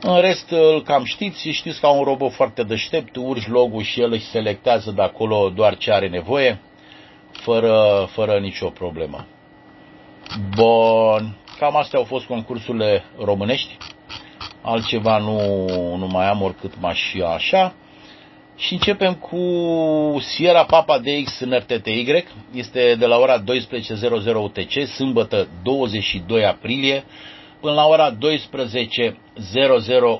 În 0.00 0.20
rest, 0.20 0.50
îl 0.50 0.82
cam 0.82 1.04
știți, 1.04 1.48
știți 1.48 1.80
că 1.80 1.86
un 1.86 2.04
robot 2.04 2.32
foarte 2.32 2.62
deștept, 2.62 3.16
urci 3.16 3.48
logul 3.48 3.82
și 3.82 4.00
el 4.00 4.12
își 4.12 4.26
selectează 4.26 4.90
de 4.90 5.02
acolo 5.02 5.48
doar 5.54 5.76
ce 5.76 5.92
are 5.92 6.08
nevoie, 6.08 6.60
fără, 7.30 8.06
fără 8.10 8.38
nicio 8.38 8.68
problemă. 8.68 9.26
Bun, 10.54 11.36
cam 11.58 11.76
astea 11.76 11.98
au 11.98 12.04
fost 12.04 12.24
concursurile 12.24 13.04
românești. 13.18 13.76
Altceva 14.62 15.18
nu, 15.18 15.66
nu 15.96 16.06
mai 16.06 16.28
am 16.28 16.42
oricât 16.42 16.72
m-aș 16.80 16.98
și 16.98 17.20
așa. 17.20 17.74
Și 18.56 18.72
începem 18.72 19.14
cu 19.14 19.38
Sierra 20.20 20.64
Papa 20.64 20.98
DX 20.98 21.40
în 21.40 21.52
RTTY. 21.58 22.24
Este 22.54 22.94
de 22.98 23.06
la 23.06 23.16
ora 23.16 23.42
12.00 23.42 23.44
UTC, 24.34 24.86
sâmbătă 24.86 25.48
22 25.62 26.44
aprilie, 26.44 27.04
până 27.60 27.74
la 27.74 27.86
ora 27.86 28.16
12.00 28.16 28.18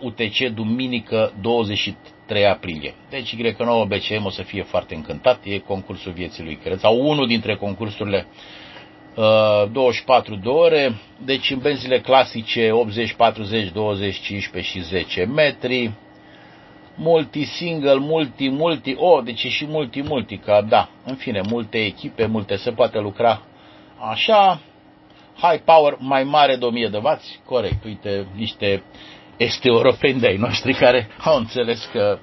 UTC, 0.01 0.49
duminică 0.55 1.33
23 1.41 2.47
aprilie. 2.47 2.95
Deci 3.11 3.35
Y9 3.35 3.87
BCM 3.87 4.25
o 4.25 4.31
să 4.31 4.43
fie 4.43 4.63
foarte 4.63 4.95
încântat, 4.95 5.41
e 5.45 5.59
concursul 5.59 6.13
vieții 6.13 6.45
lui, 6.45 6.59
cred, 6.63 6.79
sau 6.79 7.09
unul 7.09 7.27
dintre 7.27 7.57
concursurile 7.57 8.27
24 9.73 10.35
de 10.35 10.49
ore, 10.49 10.95
deci 11.25 11.51
în 11.51 11.59
benzile 11.59 12.01
clasice 12.01 12.71
80, 12.71 13.13
40, 13.13 13.71
20, 13.73 14.21
15 14.21 14.71
și 14.71 14.81
10 14.85 15.25
metri, 15.25 15.91
multi-single, 17.03 17.99
multi-multi, 17.99 18.95
oh, 18.99 19.25
deci 19.25 19.47
și 19.47 19.67
multi-multi, 19.67 20.37
că 20.37 20.65
da, 20.69 20.89
în 21.05 21.15
fine, 21.15 21.41
multe 21.49 21.79
echipe, 21.85 22.27
multe 22.27 22.57
se 22.57 22.71
poate 22.71 22.99
lucra 22.99 23.43
așa, 24.11 24.61
high 25.37 25.61
power 25.65 25.97
mai 25.99 26.25
mare 26.25 26.57
de 26.57 26.65
1000 26.65 26.89
de 26.89 26.97
W, 26.97 27.19
corect, 27.45 27.85
uite, 27.85 28.27
niște 28.37 28.83
este 29.37 29.69
europeni 29.69 30.21
de 30.21 30.27
ai 30.27 30.37
noștri 30.37 30.75
care 30.75 31.09
au 31.25 31.37
înțeles 31.37 31.89
că 31.93 32.19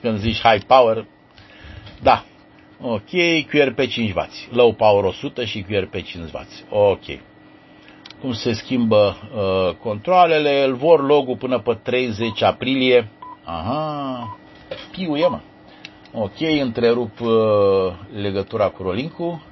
când 0.00 0.18
zici 0.18 0.40
high 0.40 0.64
power, 0.66 1.06
da, 2.02 2.24
ok, 2.80 3.10
QRP 3.50 3.80
5W, 3.80 4.28
low 4.50 4.72
power 4.72 5.04
100 5.04 5.44
și 5.44 5.60
QRP 5.60 5.94
5W, 5.94 6.46
ok. 6.70 7.04
Cum 8.20 8.32
se 8.32 8.52
schimbă 8.52 9.16
uh, 9.34 9.74
controlele, 9.74 10.64
îl 10.64 10.74
vor 10.74 11.06
logul 11.06 11.36
până 11.36 11.58
pe 11.58 11.74
30 11.82 12.42
aprilie, 12.42 13.08
aha, 13.44 14.38
piuie 14.90 15.26
mă. 15.26 15.40
Ok, 16.12 16.40
întrerup 16.60 17.20
uh, 17.20 17.92
legătura 18.14 18.68
cu 18.68 18.82
Rolincu, 18.82 19.42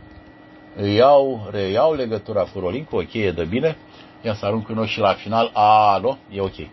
îi 0.76 0.94
iau, 0.94 1.48
reiau 1.50 1.94
legătura 1.94 2.42
cu 2.42 2.58
Rolincu, 2.58 2.96
ok, 2.96 3.14
e 3.14 3.30
de 3.30 3.44
bine, 3.44 3.76
ia 4.22 4.34
să 4.34 4.46
arunc 4.46 4.68
în 4.68 4.86
și 4.86 4.98
la 4.98 5.12
final, 5.12 5.50
alo, 5.52 6.18
e 6.30 6.40
ok. 6.40 6.68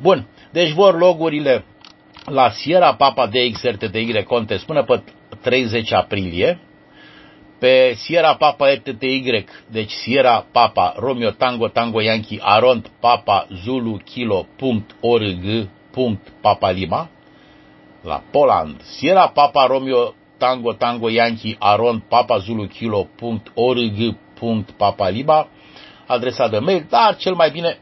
Bun, 0.00 0.26
deci 0.50 0.70
vor 0.70 0.98
logurile 0.98 1.64
la 2.24 2.50
Sierra 2.50 2.94
Papa 2.94 3.26
de 3.26 3.50
XRTTY 3.50 4.22
Contest 4.22 4.64
până 4.64 4.84
pe 4.84 5.02
30 5.40 5.92
aprilie, 5.92 6.60
pe 7.58 7.92
Sierra 7.96 8.34
Papa 8.34 8.70
ETTY, 8.70 9.44
deci 9.70 9.90
Sierra 9.90 10.46
Papa 10.52 10.94
Romeo 10.96 11.30
Tango 11.30 11.68
Tango 11.68 12.00
Yankee 12.00 12.38
Aront 12.42 12.90
Papa 13.00 13.46
Zulu 13.62 14.00
Kilo 14.04 14.46
punct 14.56 14.96
org 15.00 15.68
punct 15.90 16.32
Papa 16.40 16.70
Lima, 16.70 17.08
la 18.02 18.22
Poland, 18.30 18.82
Sierra 18.82 19.28
Papa 19.28 19.66
Romeo 19.66 20.14
Tango 20.36 20.72
Tango 20.72 21.08
Yankee 21.08 21.56
Aront 21.58 22.02
Papa 22.02 22.38
Zulu 22.38 22.66
Kilo 22.66 23.08
punct 23.16 23.50
org 23.54 24.16
punct 24.34 24.70
Papa 24.70 25.08
Lima, 25.08 25.48
adresa 26.06 26.48
de 26.48 26.58
mail, 26.58 26.86
dar 26.88 27.16
cel 27.16 27.34
mai 27.34 27.50
bine 27.50 27.78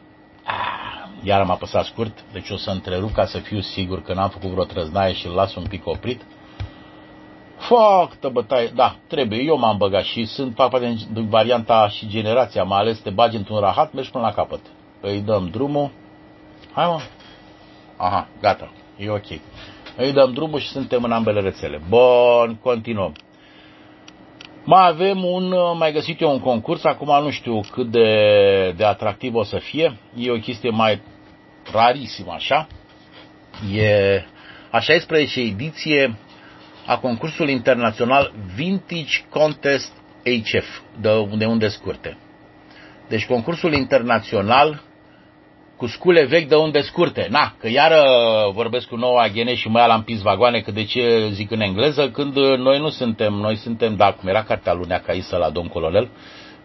iar 1.23 1.41
am 1.41 1.51
apăsat 1.51 1.85
scurt, 1.85 2.25
deci 2.33 2.51
o 2.51 2.57
să 2.57 2.71
întrerup 2.71 3.13
ca 3.13 3.25
să 3.25 3.39
fiu 3.39 3.61
sigur 3.61 4.03
că 4.03 4.15
n-am 4.15 4.29
făcut 4.29 4.51
vreo 4.51 4.65
trăznaie 4.65 5.13
și 5.13 5.27
îl 5.27 5.33
las 5.33 5.55
un 5.55 5.65
pic 5.69 5.87
oprit. 5.87 6.23
Foarte 7.59 8.29
bătaie, 8.29 8.71
da, 8.75 8.97
trebuie, 9.07 9.43
eu 9.43 9.59
m-am 9.59 9.77
băgat 9.77 10.03
și 10.03 10.25
sunt 10.25 10.55
papa 10.55 10.79
din 10.79 11.29
varianta 11.29 11.89
și 11.89 12.09
generația, 12.09 12.63
mai 12.63 12.79
ales 12.79 12.99
te 12.99 13.11
bagi 13.11 13.37
într-un 13.37 13.59
rahat, 13.59 13.93
mergi 13.93 14.11
până 14.11 14.25
la 14.25 14.33
capăt. 14.33 14.61
Îi 15.01 15.21
dăm 15.21 15.49
drumul. 15.49 15.91
Hai 16.73 16.87
mă. 16.87 17.01
Aha, 17.97 18.29
gata, 18.41 18.73
e 18.97 19.11
ok. 19.11 19.27
Îi 19.97 20.13
dăm 20.13 20.33
drumul 20.33 20.61
și 20.61 20.69
suntem 20.69 21.03
în 21.03 21.13
ambele 21.13 21.41
rețele. 21.41 21.81
Bun, 21.89 22.59
continuăm. 22.63 23.15
Mai 24.65 24.89
avem 24.89 25.25
un, 25.25 25.55
mai 25.79 25.93
găsit 25.93 26.21
eu 26.21 26.31
un 26.31 26.41
concurs, 26.41 26.85
acum 26.85 27.23
nu 27.23 27.31
știu 27.31 27.61
cât 27.73 27.91
de, 27.91 28.73
de 28.77 28.85
atractiv 28.85 29.35
o 29.35 29.43
să 29.43 29.59
fie, 29.59 29.99
e 30.17 30.31
o 30.31 30.39
chestie 30.39 30.71
mai 30.71 31.03
rarisimă 31.73 32.33
așa, 32.33 32.67
e 33.75 34.25
a 34.71 34.81
16 34.81 35.41
ediție 35.41 36.19
a 36.87 36.99
concursului 36.99 37.53
internațional 37.53 38.33
Vintage 38.55 39.25
Contest 39.31 39.93
HF, 40.25 40.81
de 41.01 41.09
unde 41.11 41.45
unde 41.45 41.69
scurte. 41.69 42.17
Deci 43.09 43.27
concursul 43.27 43.73
internațional 43.73 44.83
cu 45.77 45.87
scule 45.87 46.25
vechi 46.25 46.49
de 46.49 46.55
unde 46.55 46.81
scurte. 46.81 47.27
Na, 47.31 47.55
că 47.59 47.69
iară 47.69 48.03
vorbesc 48.53 48.89
cu 48.89 48.97
noua 48.97 49.23
aghene 49.23 49.55
și 49.55 49.69
mai 49.69 49.87
am 49.87 50.03
pis 50.03 50.21
vagoane, 50.21 50.61
că 50.61 50.71
de 50.71 50.85
ce 50.85 51.29
zic 51.33 51.51
în 51.51 51.61
engleză, 51.61 52.11
când 52.11 52.37
noi 52.37 52.79
nu 52.79 52.89
suntem, 52.89 53.33
noi 53.33 53.57
suntem, 53.57 53.97
da, 53.97 54.13
cum 54.13 54.29
era 54.29 54.43
cartea 54.43 54.73
lui 54.73 54.87
Neacaisă 54.89 55.37
la 55.37 55.51
domn 55.51 55.69
colonel, 55.69 56.09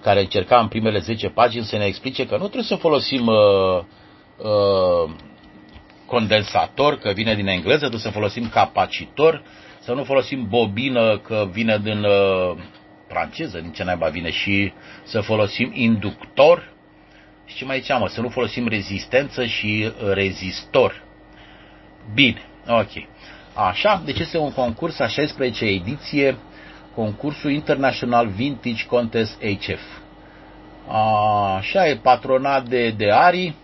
care 0.02 0.20
încerca 0.20 0.60
în 0.60 0.68
primele 0.68 1.00
10 1.00 1.28
pagini 1.28 1.64
să 1.64 1.78
ne 1.78 1.86
explice 1.86 2.26
că 2.26 2.34
nu 2.34 2.44
trebuie 2.44 2.64
să 2.64 2.76
folosim 2.76 3.28
uh, 3.28 3.84
uh, 4.38 5.12
condensator, 6.06 6.98
că 6.98 7.12
vine 7.12 7.36
din 7.36 7.48
engleză, 7.48 7.80
trebuie 7.80 8.00
să 8.00 8.10
folosim 8.10 8.50
capacitor, 8.50 9.44
să 9.80 9.94
nu 9.94 10.04
folosim 10.04 10.48
bobină, 10.50 11.18
că 11.18 11.48
vine 11.52 11.80
din 11.84 12.04
uh, 12.04 12.58
franceză, 13.08 13.60
din 13.60 13.72
ce 13.72 13.84
naiba 13.84 14.08
vine, 14.08 14.32
și 14.32 14.74
să 15.04 15.22
folosim 15.22 15.72
inductor, 15.74 16.71
și 17.52 17.58
ce 17.58 17.66
mai 17.66 17.80
ziceam, 17.80 18.08
să 18.08 18.22
nu 18.22 18.30
folosim 18.30 18.68
rezistență 18.68 19.46
și 19.46 19.86
uh, 19.88 20.12
rezistor. 20.14 21.04
Bine, 22.14 22.42
ok. 22.68 23.08
Așa, 23.70 24.02
deci 24.06 24.20
este 24.20 24.38
un 24.38 24.54
concurs 24.54 25.00
a 25.00 25.08
16 25.08 25.66
ediție, 25.66 26.38
concursul 26.96 27.52
International 27.52 28.28
Vintage 28.28 28.86
Contest 28.86 29.44
HF. 29.44 29.82
Așa, 31.58 31.88
e 31.88 31.96
patronat 31.96 32.68
de, 32.68 32.90
de 32.90 33.12
Ari 33.12 33.56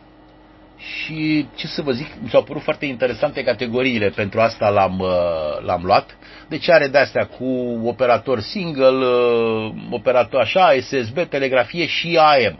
și 0.77 1.47
ce 1.55 1.67
să 1.67 1.81
vă 1.81 1.91
zic, 1.91 2.07
mi 2.21 2.29
s-au 2.29 2.43
părut 2.43 2.61
foarte 2.61 2.85
interesante 2.85 3.43
categoriile, 3.43 4.09
pentru 4.09 4.39
asta 4.39 4.69
l-am, 4.69 4.99
uh, 4.99 5.65
l-am 5.65 5.81
luat. 5.83 6.17
Deci 6.47 6.69
are 6.69 6.87
de-astea 6.87 7.25
cu 7.25 7.81
operator 7.83 8.39
single, 8.39 9.05
uh, 9.05 9.73
operator 9.89 10.41
așa, 10.41 10.73
SSB, 10.79 11.19
telegrafie 11.29 11.85
și 11.85 12.17
AM. 12.17 12.59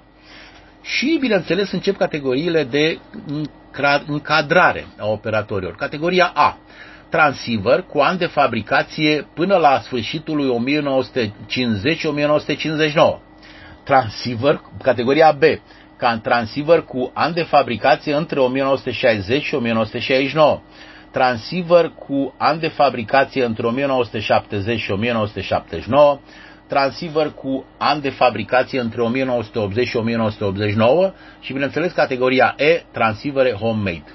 Și, 0.88 1.18
bineînțeles, 1.20 1.72
încep 1.72 1.98
categoriile 1.98 2.64
de 2.64 3.00
încadrare 4.08 4.88
a 4.98 5.08
operatorilor. 5.08 5.76
Categoria 5.76 6.32
A, 6.34 6.58
transceiver 7.10 7.82
cu 7.82 8.00
an 8.00 8.18
de 8.18 8.26
fabricație 8.26 9.28
până 9.34 9.56
la 9.56 9.80
sfârșitul 9.80 10.36
lui 10.36 10.82
1950-1959. 10.84 10.92
Transceiver, 13.84 14.62
categoria 14.84 15.32
B, 15.32 15.42
ca 15.98 16.20
transceiver 16.24 16.82
cu 16.82 17.12
an 17.14 17.34
de 17.34 17.44
fabricație 17.44 18.16
între 18.16 18.40
1960 18.40 19.44
și 19.44 19.56
1969. 19.56 20.62
Transceiver 21.12 21.92
cu 22.08 22.34
an 22.38 22.60
de 22.60 22.68
fabricație 22.68 23.46
între 23.46 23.66
1970 23.66 24.80
și 24.80 24.92
1979 24.92 26.20
transceiver 26.68 27.32
cu 27.32 27.66
an 27.78 28.02
de 28.02 28.10
fabricație 28.10 28.80
între 28.80 29.02
1980 29.02 29.88
și 29.88 29.98
1989 29.98 31.12
și, 31.40 31.54
bineînțeles, 31.54 31.92
categoria 31.92 32.56
E, 32.58 32.84
transceivere 32.92 33.52
homemade. 33.52 34.12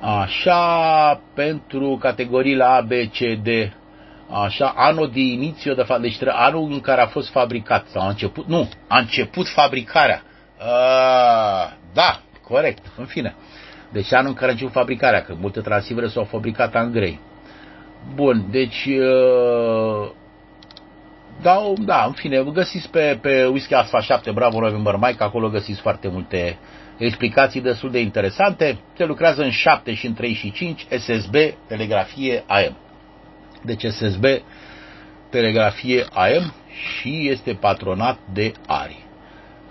Așa, 0.00 1.20
pentru 1.34 1.98
categoriile 2.00 2.64
A, 2.64 2.80
B, 2.80 2.90
C, 2.90 3.18
D, 3.42 3.48
așa, 4.30 4.72
anul 4.76 5.10
de 5.12 5.20
inițiu 5.20 5.74
de 5.74 5.82
fapt, 5.82 6.00
deci 6.00 6.18
anul 6.26 6.72
în 6.72 6.80
care 6.80 7.00
a 7.00 7.06
fost 7.06 7.30
fabricat 7.30 7.86
sau 7.86 8.02
a 8.02 8.08
început, 8.08 8.46
nu, 8.46 8.68
a 8.88 8.98
început 8.98 9.48
fabricarea. 9.48 10.22
A, 10.58 11.72
da, 11.92 12.20
corect, 12.42 12.86
în 12.96 13.04
fine. 13.04 13.34
Deci 13.92 14.12
anul 14.12 14.28
în 14.28 14.34
care 14.34 14.46
a 14.46 14.50
început 14.50 14.72
fabricarea, 14.72 15.22
că 15.22 15.34
multe 15.40 15.60
transivere 15.60 16.08
s-au 16.08 16.24
fabricat 16.24 16.74
în 16.74 16.92
grei. 16.92 17.20
Bun, 18.14 18.44
deci 18.50 18.88
da, 21.42 21.72
da, 21.78 22.04
în 22.04 22.12
fine, 22.12 22.42
găsiți 22.52 22.90
pe, 22.90 23.18
pe 23.20 23.44
Whisky 23.44 23.74
Alpha 23.74 24.00
7 24.00 24.30
Bravo 24.30 24.60
November 24.60 24.96
Mike, 25.00 25.22
acolo 25.22 25.48
găsiți 25.48 25.80
foarte 25.80 26.08
multe 26.08 26.58
explicații 26.98 27.60
destul 27.60 27.90
de 27.90 28.00
interesante. 28.00 28.78
Se 28.96 29.04
lucrează 29.04 29.42
în 29.42 29.50
7 29.50 29.94
și 29.94 30.06
în 30.06 30.14
3 30.14 30.32
și 30.32 30.52
5, 30.52 30.86
SSB, 30.98 31.34
telegrafie 31.66 32.44
AM. 32.46 32.76
Deci 33.62 33.84
SSB, 33.84 34.24
telegrafie 35.30 36.06
AM 36.12 36.52
și 36.68 37.28
este 37.28 37.52
patronat 37.52 38.18
de 38.32 38.52
ARI, 38.66 39.04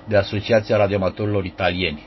de 0.08 0.17
Asociația 0.17 0.77
Radiomatorilor 0.77 1.45
Italieni. 1.45 2.06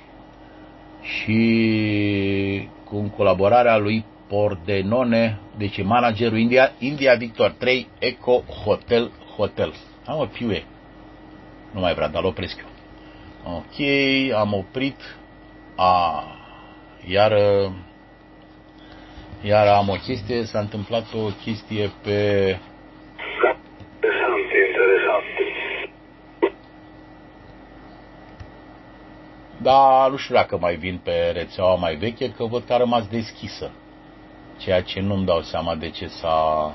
Și 1.02 2.68
cu 2.84 3.12
colaborarea 3.16 3.76
lui 3.76 4.04
Pordenone, 4.28 5.40
deci 5.56 5.82
managerul 5.82 6.38
India, 6.38 6.72
India 6.78 7.14
Victor 7.14 7.50
3 7.50 7.86
Eco 7.98 8.42
Hotel 8.64 9.10
hotel. 9.36 9.74
Am 10.06 10.18
o 10.18 10.24
piue. 10.26 10.64
Nu 11.70 11.80
mai 11.80 11.94
vrea, 11.94 12.08
dar 12.08 12.22
opresc 12.24 12.58
eu. 12.58 12.68
Ok, 13.44 13.78
am 14.34 14.52
oprit. 14.52 15.16
A, 15.76 16.24
iar, 17.06 17.32
iar 19.42 19.66
am 19.66 19.88
o 19.88 19.94
chestie, 19.94 20.44
s-a 20.44 20.58
întâmplat 20.58 21.04
o 21.14 21.30
chestie 21.44 21.90
pe... 22.02 22.58
Da, 29.62 30.08
nu 30.10 30.16
știu 30.16 30.34
dacă 30.34 30.58
mai 30.58 30.74
vin 30.74 31.00
pe 31.02 31.30
rețeaua 31.32 31.74
mai 31.74 31.94
veche, 31.94 32.32
că 32.32 32.44
văd 32.44 32.62
că 32.66 32.72
a 32.72 32.76
rămas 32.76 33.06
deschisă. 33.06 33.70
Ceea 34.58 34.82
ce 34.82 35.00
nu-mi 35.00 35.24
dau 35.24 35.40
seama 35.40 35.74
de 35.74 35.90
ce 35.90 36.06
s-a 36.06 36.74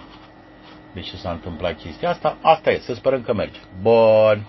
de 0.95 1.01
ce 1.01 1.15
s-a 1.15 1.31
întâmplat 1.31 1.77
chestia 1.77 2.09
asta. 2.09 2.37
Asta 2.41 2.71
e, 2.71 2.77
să 2.77 2.93
sperăm 2.93 3.21
că 3.21 3.33
merge. 3.33 3.59
Bun. 3.81 4.45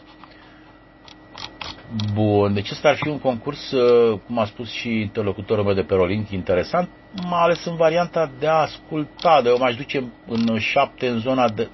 Bun, 2.13 2.55
deci 2.55 2.71
ăsta 2.71 2.89
ar 2.89 2.97
fi 2.97 3.09
un 3.09 3.19
concurs, 3.19 3.71
uh, 3.71 4.19
cum 4.27 4.39
a 4.39 4.45
spus 4.45 4.71
și 4.71 5.01
interlocutorul 5.01 5.65
meu 5.65 5.75
de 5.75 5.83
pe 5.83 5.95
Rolink, 5.95 6.31
interesant, 6.31 6.89
mai 7.29 7.41
ales 7.41 7.65
în 7.65 7.77
varianta 7.77 8.31
de 8.39 8.47
a 8.47 8.53
asculta, 8.53 9.43
de 9.43 9.49
eu 9.49 9.59
m-aș 9.59 9.77
duce 9.77 10.13
în 10.27 10.59
șapte 10.59 11.09
în 11.09 11.19
zona 11.19 11.49
de... 11.49 11.69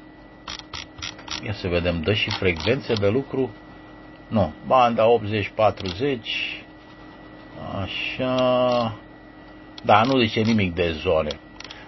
Ia 1.44 1.52
să 1.52 1.68
vedem, 1.68 2.00
dă 2.02 2.12
și 2.12 2.30
frecvențe 2.30 2.92
de 2.92 3.08
lucru? 3.08 3.50
Nu, 4.28 4.52
banda 4.66 5.04
80-40, 5.04 6.18
așa... 7.82 8.96
Da, 9.84 10.02
nu 10.02 10.18
zice 10.18 10.40
nimic 10.40 10.74
de 10.74 10.92
zone. 10.92 11.30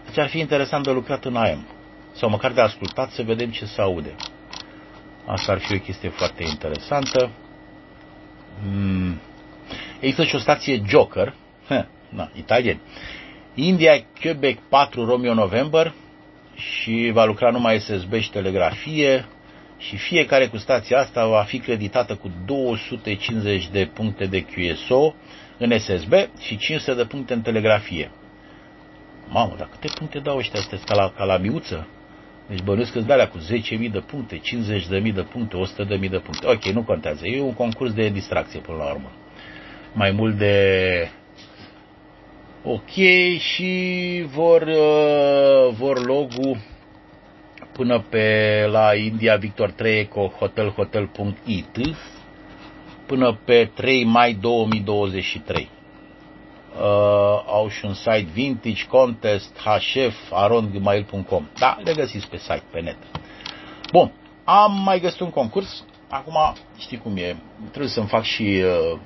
Deci 0.07 0.19
ar 0.19 0.29
fi 0.29 0.39
interesant 0.39 0.85
de 0.85 0.91
lucrat 0.91 1.25
în 1.25 1.37
AM. 1.37 1.67
Sau 2.15 2.29
măcar 2.29 2.53
de 2.53 2.61
ascultat 2.61 3.11
să 3.11 3.23
vedem 3.23 3.51
ce 3.51 3.65
se 3.65 3.81
aude. 3.81 4.15
Asta 5.27 5.53
ar 5.53 5.59
fi 5.59 5.75
o 5.75 5.79
chestie 5.79 6.09
foarte 6.09 6.43
interesantă. 6.43 7.31
Hmm. 8.63 9.21
Există 10.01 10.25
și 10.25 10.35
o 10.35 10.39
stație 10.39 10.83
Joker, 10.87 11.35
na, 12.09 12.31
italieni. 12.35 12.81
India 13.55 14.05
Quebec 14.21 14.59
4 14.69 15.05
Romeo 15.05 15.35
November 15.35 15.95
și 16.55 17.11
va 17.13 17.25
lucra 17.25 17.51
numai 17.51 17.81
SSB 17.81 18.15
și 18.15 18.31
telegrafie 18.31 19.27
și 19.79 19.97
fiecare 19.97 20.47
cu 20.47 20.57
stația 20.57 20.99
asta 20.99 21.27
va 21.27 21.43
fi 21.43 21.59
creditată 21.59 22.15
cu 22.15 22.31
250 22.47 23.69
de 23.69 23.91
puncte 23.95 24.27
de 24.27 24.45
QSO 24.45 25.15
în 25.59 25.79
SSB 25.79 26.13
și 26.41 26.57
500 26.57 26.95
de 26.95 27.05
puncte 27.05 27.33
în 27.35 27.41
telegrafie. 27.41 28.11
Mamă, 29.29 29.55
dar 29.59 29.69
câte 29.69 29.93
puncte 29.99 30.19
dau 30.19 30.37
ăștia? 30.37 30.59
Este 30.59 30.81
ca 30.85 30.95
la, 30.95 31.13
ca 31.17 31.25
la 31.25 31.37
miuță? 31.37 31.87
Deci 32.49 32.63
bănuiesc 32.63 32.93
că 32.93 33.13
alea 33.13 33.29
cu 33.29 33.39
10.000 33.39 33.91
de 33.93 33.99
puncte, 33.99 34.41
50.000 35.03 35.15
de 35.15 35.23
puncte, 35.23 35.57
100.000 35.57 36.11
de 36.11 36.19
puncte. 36.19 36.47
Ok, 36.47 36.65
nu 36.65 36.83
contează. 36.83 37.27
E 37.27 37.41
un 37.41 37.53
concurs 37.55 37.93
de 37.93 38.09
distracție 38.09 38.61
până 38.61 38.79
la 38.79 38.91
urmă. 38.91 39.11
Mai 39.93 40.11
mult 40.11 40.37
de... 40.37 41.09
Ok, 42.63 42.91
și 43.39 44.25
vor, 44.27 44.63
uh, 44.63 45.75
vor 45.77 46.05
logo 46.07 46.57
până 47.73 48.05
pe 48.09 48.67
la 48.71 48.95
India 48.95 49.37
Victor 49.37 49.71
3 49.71 49.99
Eco 49.99 50.33
Hotel 50.39 50.69
Hotel.it 50.69 51.97
până 53.07 53.39
pe 53.45 53.71
3 53.75 54.05
mai 54.05 54.33
2023 54.41 55.69
uh, 56.77 57.43
au 57.47 57.69
și 57.69 57.85
un 57.85 57.95
site 57.95 58.29
vintage, 58.33 58.87
contest, 58.87 59.57
hf, 59.59 60.33
arondgmail.com. 60.33 61.49
Da, 61.59 61.79
le 61.85 61.95
găsiți 61.95 62.29
pe 62.29 62.37
site, 62.37 62.63
pe 62.71 62.81
net. 62.81 62.97
Bun, 63.93 64.13
am 64.45 64.83
mai 64.85 65.01
găsit 65.01 65.21
un 65.21 65.31
concurs. 65.31 65.85
Acum, 66.09 66.37
știi 66.79 66.99
cum 66.99 67.17
e, 67.17 67.37
trebuie 67.69 67.91
să-mi 67.91 68.07
fac 68.07 68.23
și... 68.23 68.63
Uh, 68.93 68.99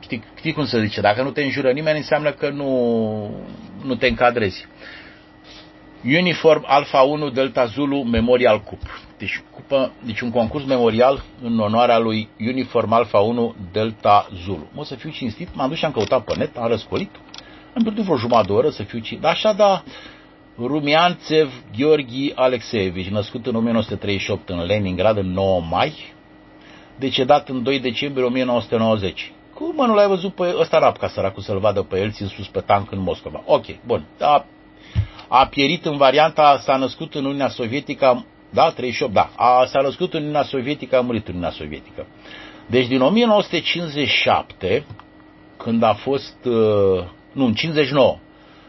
știi, 0.00 0.22
știi 0.36 0.52
cum 0.52 0.64
să 0.64 0.78
zice, 0.78 1.00
dacă 1.00 1.22
nu 1.22 1.30
te 1.30 1.42
înjură 1.42 1.72
nimeni, 1.72 1.96
înseamnă 1.96 2.32
că 2.32 2.50
nu, 2.50 3.44
nu 3.84 3.94
te 3.94 4.06
încadrezi. 4.06 4.66
Uniform 6.04 6.64
Alpha 6.66 7.00
1 7.00 7.30
Delta 7.30 7.64
Zulu 7.64 8.02
Memorial 8.02 8.60
Cup. 8.60 8.80
Deci, 9.22 9.42
cupă, 9.54 9.92
deci 10.04 10.20
un 10.20 10.30
concurs 10.30 10.64
memorial 10.64 11.22
în 11.42 11.58
onoarea 11.58 11.98
lui 11.98 12.28
Uniform 12.38 12.92
Alpha 12.92 13.18
1 13.18 13.54
Delta 13.72 14.28
Zulu. 14.44 14.66
Mă 14.72 14.84
să 14.84 14.94
fiu 14.94 15.10
cinstit, 15.10 15.48
m-am 15.54 15.68
dus 15.68 15.78
și 15.78 15.84
am 15.84 15.92
căutat 15.92 16.24
pe 16.24 16.34
net, 16.36 16.56
am 16.56 16.68
răscolit. 16.68 17.10
Am 17.74 17.82
pierdut 17.82 18.04
vreo 18.04 18.16
jumătate 18.16 18.46
de 18.46 18.52
oră 18.52 18.70
să 18.70 18.82
fiu 18.82 18.98
cinstit. 18.98 19.24
Așa, 19.24 19.52
da, 19.52 19.82
Rumianțev 20.58 21.52
Gheorghi 21.76 22.32
Alexeevici, 22.34 23.08
născut 23.08 23.46
în 23.46 23.54
1938 23.54 24.48
în 24.48 24.64
Leningrad, 24.64 25.16
în 25.16 25.32
9 25.32 25.60
mai, 25.70 26.14
decedat 26.98 27.48
în 27.48 27.62
2 27.62 27.80
decembrie 27.80 28.24
1990. 28.24 29.32
Cum 29.54 29.72
mă 29.76 29.86
nu 29.86 29.94
l-ai 29.94 30.06
văzut 30.06 30.34
pe 30.34 30.54
ăsta 30.58 30.78
rap 30.78 30.98
ca 30.98 31.08
săracul 31.08 31.42
să-l 31.42 31.58
vadă 31.58 31.82
pe 31.82 32.00
el 32.00 32.10
țin 32.10 32.26
sus 32.26 32.46
pe 32.46 32.60
tank 32.60 32.92
în 32.92 33.00
Moscova? 33.00 33.42
Ok, 33.46 33.64
bun. 33.86 34.04
Da, 34.18 34.44
a 35.28 35.46
pierit 35.46 35.84
în 35.84 35.96
varianta, 35.96 36.58
s-a 36.62 36.76
născut 36.76 37.14
în 37.14 37.24
Uniunea 37.24 37.48
Sovietică, 37.48 38.24
da, 38.52 38.70
38, 38.70 39.12
da, 39.12 39.30
a, 39.36 39.64
s-a 39.64 39.80
născut 39.80 40.14
în 40.14 40.20
Uniunea 40.20 40.42
Sovietică, 40.42 40.96
a 40.96 41.00
murit 41.00 41.26
în 41.26 41.34
Uniunea 41.34 41.56
Sovietică. 41.56 42.06
Deci 42.66 42.86
din 42.86 43.00
1957, 43.00 44.84
când 45.56 45.82
a 45.82 45.94
fost, 45.94 46.36
uh, 46.44 47.04
nu, 47.32 47.44
în 47.44 47.54
59, 47.54 48.18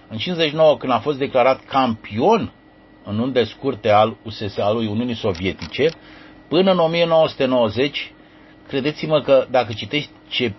în 0.08 0.18
59 0.18 0.78
când 0.78 0.92
a 0.92 1.00
fost 1.00 1.18
declarat 1.18 1.66
campion 1.66 2.52
în 3.04 3.20
unde 3.20 3.44
scurte 3.44 3.90
al 3.90 4.18
USS, 4.24 4.58
al 4.58 4.76
lui 4.76 4.88
Uniunii 4.88 5.16
Sovietice, 5.16 5.90
până 6.48 6.72
în 6.72 6.78
1990, 6.78 8.12
credeți-mă 8.68 9.22
că 9.22 9.48
dacă 9.50 9.74
citești 9.74 10.12
ce 10.28 10.54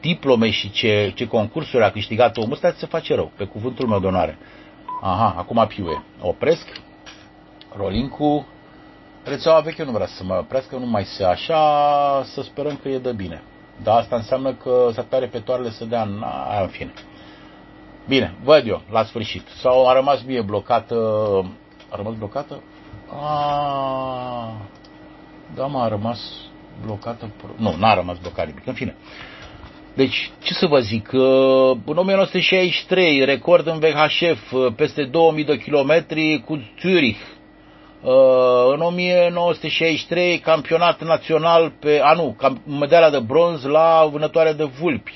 diplome 0.00 0.50
și 0.50 0.70
ce, 0.70 1.12
ce 1.14 1.26
concursuri 1.26 1.84
a 1.84 1.90
câștigat 1.90 2.36
omul 2.36 2.52
ăsta, 2.52 2.74
se 2.76 2.86
face 2.86 3.14
rău, 3.14 3.32
pe 3.36 3.44
cuvântul 3.44 3.88
meu 3.88 4.00
de 4.00 4.06
onoare. 4.06 4.38
Aha, 5.00 5.34
acum 5.38 5.66
piue. 5.66 6.02
Opresc. 6.20 6.80
Rolincu. 7.76 8.46
Rețeaua 9.24 9.60
veche 9.60 9.84
nu 9.84 9.90
vrea 9.90 10.06
să 10.06 10.24
mă 10.24 10.34
oprească, 10.34 10.76
nu 10.76 10.86
mai 10.86 11.04
se 11.04 11.24
așa, 11.24 12.22
să 12.24 12.42
sperăm 12.42 12.78
că 12.82 12.88
e 12.88 12.98
de 12.98 13.12
bine. 13.12 13.42
Dar 13.82 13.98
asta 13.98 14.16
înseamnă 14.16 14.52
că 14.52 14.90
s-ar 14.92 15.04
putea 15.04 15.18
repetoarele 15.18 15.70
să 15.70 15.84
dea 15.84 16.02
în, 16.02 16.22
a, 16.24 16.60
în 16.60 16.68
fine. 16.68 16.92
Bine, 18.08 18.34
văd 18.42 18.66
eu, 18.66 18.82
la 18.90 19.04
sfârșit. 19.04 19.48
Sau 19.60 19.88
a 19.88 19.92
rămas 19.92 20.22
mie 20.22 20.42
blocată, 20.42 20.94
a 21.88 21.96
rămas 21.96 22.14
blocată? 22.14 22.62
A, 23.08 24.52
da, 25.54 25.66
m 25.66 25.76
a 25.76 25.88
rămas 25.88 26.20
blocată. 26.84 27.30
Nu, 27.56 27.74
n-a 27.78 27.94
rămas 27.94 28.18
blocat 28.18 28.46
nimic. 28.46 28.66
În 28.66 28.74
fine. 28.74 28.96
Deci, 29.94 30.30
ce 30.42 30.54
să 30.54 30.66
vă 30.66 30.78
zic, 30.78 31.12
în 31.84 31.96
1963, 31.96 33.24
record 33.24 33.66
în 33.66 33.78
VHF, 33.78 34.54
peste 34.76 35.04
2000 35.04 35.44
de 35.44 35.58
kilometri 35.58 36.42
cu 36.46 36.62
Zurich. 36.80 37.18
În 38.72 38.80
1963, 38.80 40.38
campionat 40.38 41.02
național 41.02 41.72
pe, 41.78 42.00
a 42.02 42.12
nu, 42.12 42.36
medalia 42.78 43.10
de 43.10 43.18
bronz 43.18 43.64
la 43.64 44.08
vânătoare 44.12 44.52
de 44.52 44.64
vulpi. 44.64 45.14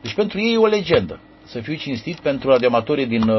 Deci 0.00 0.14
pentru 0.14 0.40
ei 0.40 0.52
e 0.52 0.58
o 0.58 0.66
legendă. 0.66 1.20
Să 1.44 1.60
fiu 1.60 1.74
cinstit 1.74 2.20
pentru 2.20 2.48
radiomatorii 2.48 3.06
din 3.06 3.30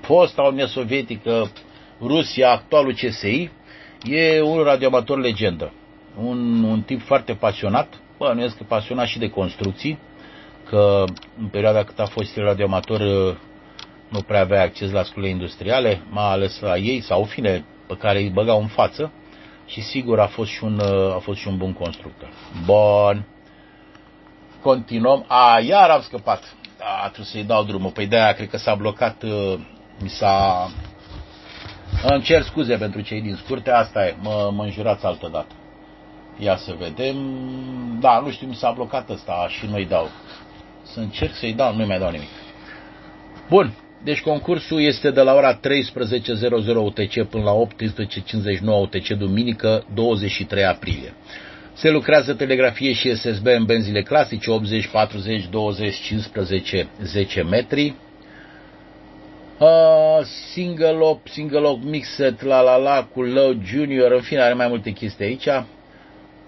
fosta 0.00 0.42
Uniune 0.42 0.66
Sovietică, 0.66 1.50
Rusia, 2.00 2.50
actualul 2.50 2.92
CSI, 2.92 3.50
e 4.04 4.40
un 4.40 4.62
radioamator 4.62 5.18
legendă. 5.18 5.72
Un, 6.22 6.62
un 6.62 6.80
tip 6.80 7.00
foarte 7.00 7.32
pasionat, 7.32 8.00
bănuiesc 8.18 8.56
că 8.56 8.64
pasionat 8.68 9.06
și 9.06 9.18
de 9.18 9.28
construcții, 9.30 9.98
că 10.68 11.04
în 11.40 11.46
perioada 11.46 11.84
cât 11.84 11.98
a 11.98 12.04
fost 12.06 12.36
el 12.36 12.44
radioamator 12.44 13.00
uh, 13.00 13.34
nu 14.14 14.20
prea 14.20 14.40
avea 14.40 14.62
acces 14.62 14.90
la 14.90 15.02
scule 15.02 15.28
industriale, 15.28 16.02
mai 16.10 16.24
ales 16.24 16.60
la 16.60 16.76
ei, 16.76 17.00
sau 17.00 17.24
fine, 17.24 17.64
pe 17.86 17.96
care 17.96 18.18
îi 18.18 18.30
băgau 18.30 18.60
în 18.60 18.66
față, 18.66 19.12
și 19.66 19.80
sigur 19.80 20.20
a 20.20 20.26
fost 20.26 20.50
și 20.50 20.64
un, 20.64 20.78
uh, 20.78 21.14
a 21.14 21.18
fost 21.18 21.38
și 21.38 21.48
un 21.48 21.56
bun 21.56 21.72
constructor. 21.72 22.28
Bun. 22.64 23.26
Continuăm. 24.62 25.24
A, 25.28 25.60
iar 25.60 25.90
am 25.90 26.00
scăpat. 26.00 26.54
A, 26.80 27.04
trebuie 27.04 27.26
să-i 27.26 27.44
dau 27.44 27.64
drumul. 27.64 27.90
Păi 27.90 28.06
de-aia 28.06 28.32
cred 28.32 28.48
că 28.48 28.56
s-a 28.56 28.74
blocat, 28.74 29.22
uh, 29.22 29.54
mi 30.00 30.08
s-a... 30.08 30.68
Îmi 32.02 32.22
cer 32.22 32.42
scuze 32.42 32.76
pentru 32.76 33.00
cei 33.00 33.20
din 33.20 33.34
scurte, 33.44 33.70
asta 33.70 34.06
e, 34.06 34.16
mă, 34.20 34.50
mă 34.54 34.62
înjurați 34.62 35.06
altă 35.06 35.28
dată. 35.32 35.54
Ia 36.38 36.56
să 36.56 36.74
vedem. 36.78 37.16
Da, 38.00 38.18
nu 38.18 38.30
știu, 38.30 38.46
mi 38.46 38.54
s-a 38.54 38.70
blocat 38.70 39.10
ăsta 39.10 39.46
și 39.48 39.66
nu-i 39.66 39.86
dau. 39.86 40.08
Să 40.82 41.00
încerc 41.00 41.34
să-i 41.34 41.52
dau, 41.52 41.74
nu 41.74 41.86
mai 41.86 41.98
dau 41.98 42.10
nimic. 42.10 42.28
Bun, 43.48 43.74
deci 44.04 44.20
concursul 44.20 44.80
este 44.80 45.10
de 45.10 45.20
la 45.20 45.34
ora 45.34 45.60
13.00 45.60 45.60
UTC 46.74 47.24
până 47.24 47.44
la 47.44 47.52
18.59 47.52 48.80
UTC 48.80 49.08
duminică 49.08 49.84
23 49.94 50.64
aprilie. 50.64 51.14
Se 51.72 51.90
lucrează 51.90 52.34
telegrafie 52.34 52.92
și 52.92 53.14
SSB 53.14 53.46
în 53.46 53.64
benzile 53.64 54.02
clasice 54.02 54.50
80, 54.50 54.86
40, 54.86 55.48
20, 55.50 55.94
15, 55.94 56.88
10 57.02 57.42
metri. 57.42 57.94
Uh, 59.58 60.24
single 60.52 60.98
op, 60.98 61.28
single 61.28 61.66
op 61.66 61.82
mixed, 61.82 62.36
la 62.42 62.60
la 62.60 62.76
la, 62.76 63.08
cu 63.12 63.22
low 63.22 63.54
junior, 63.64 64.12
în 64.12 64.20
fine 64.20 64.40
are 64.40 64.54
mai 64.54 64.68
multe 64.68 64.90
chestii 64.90 65.24
aici. 65.24 65.48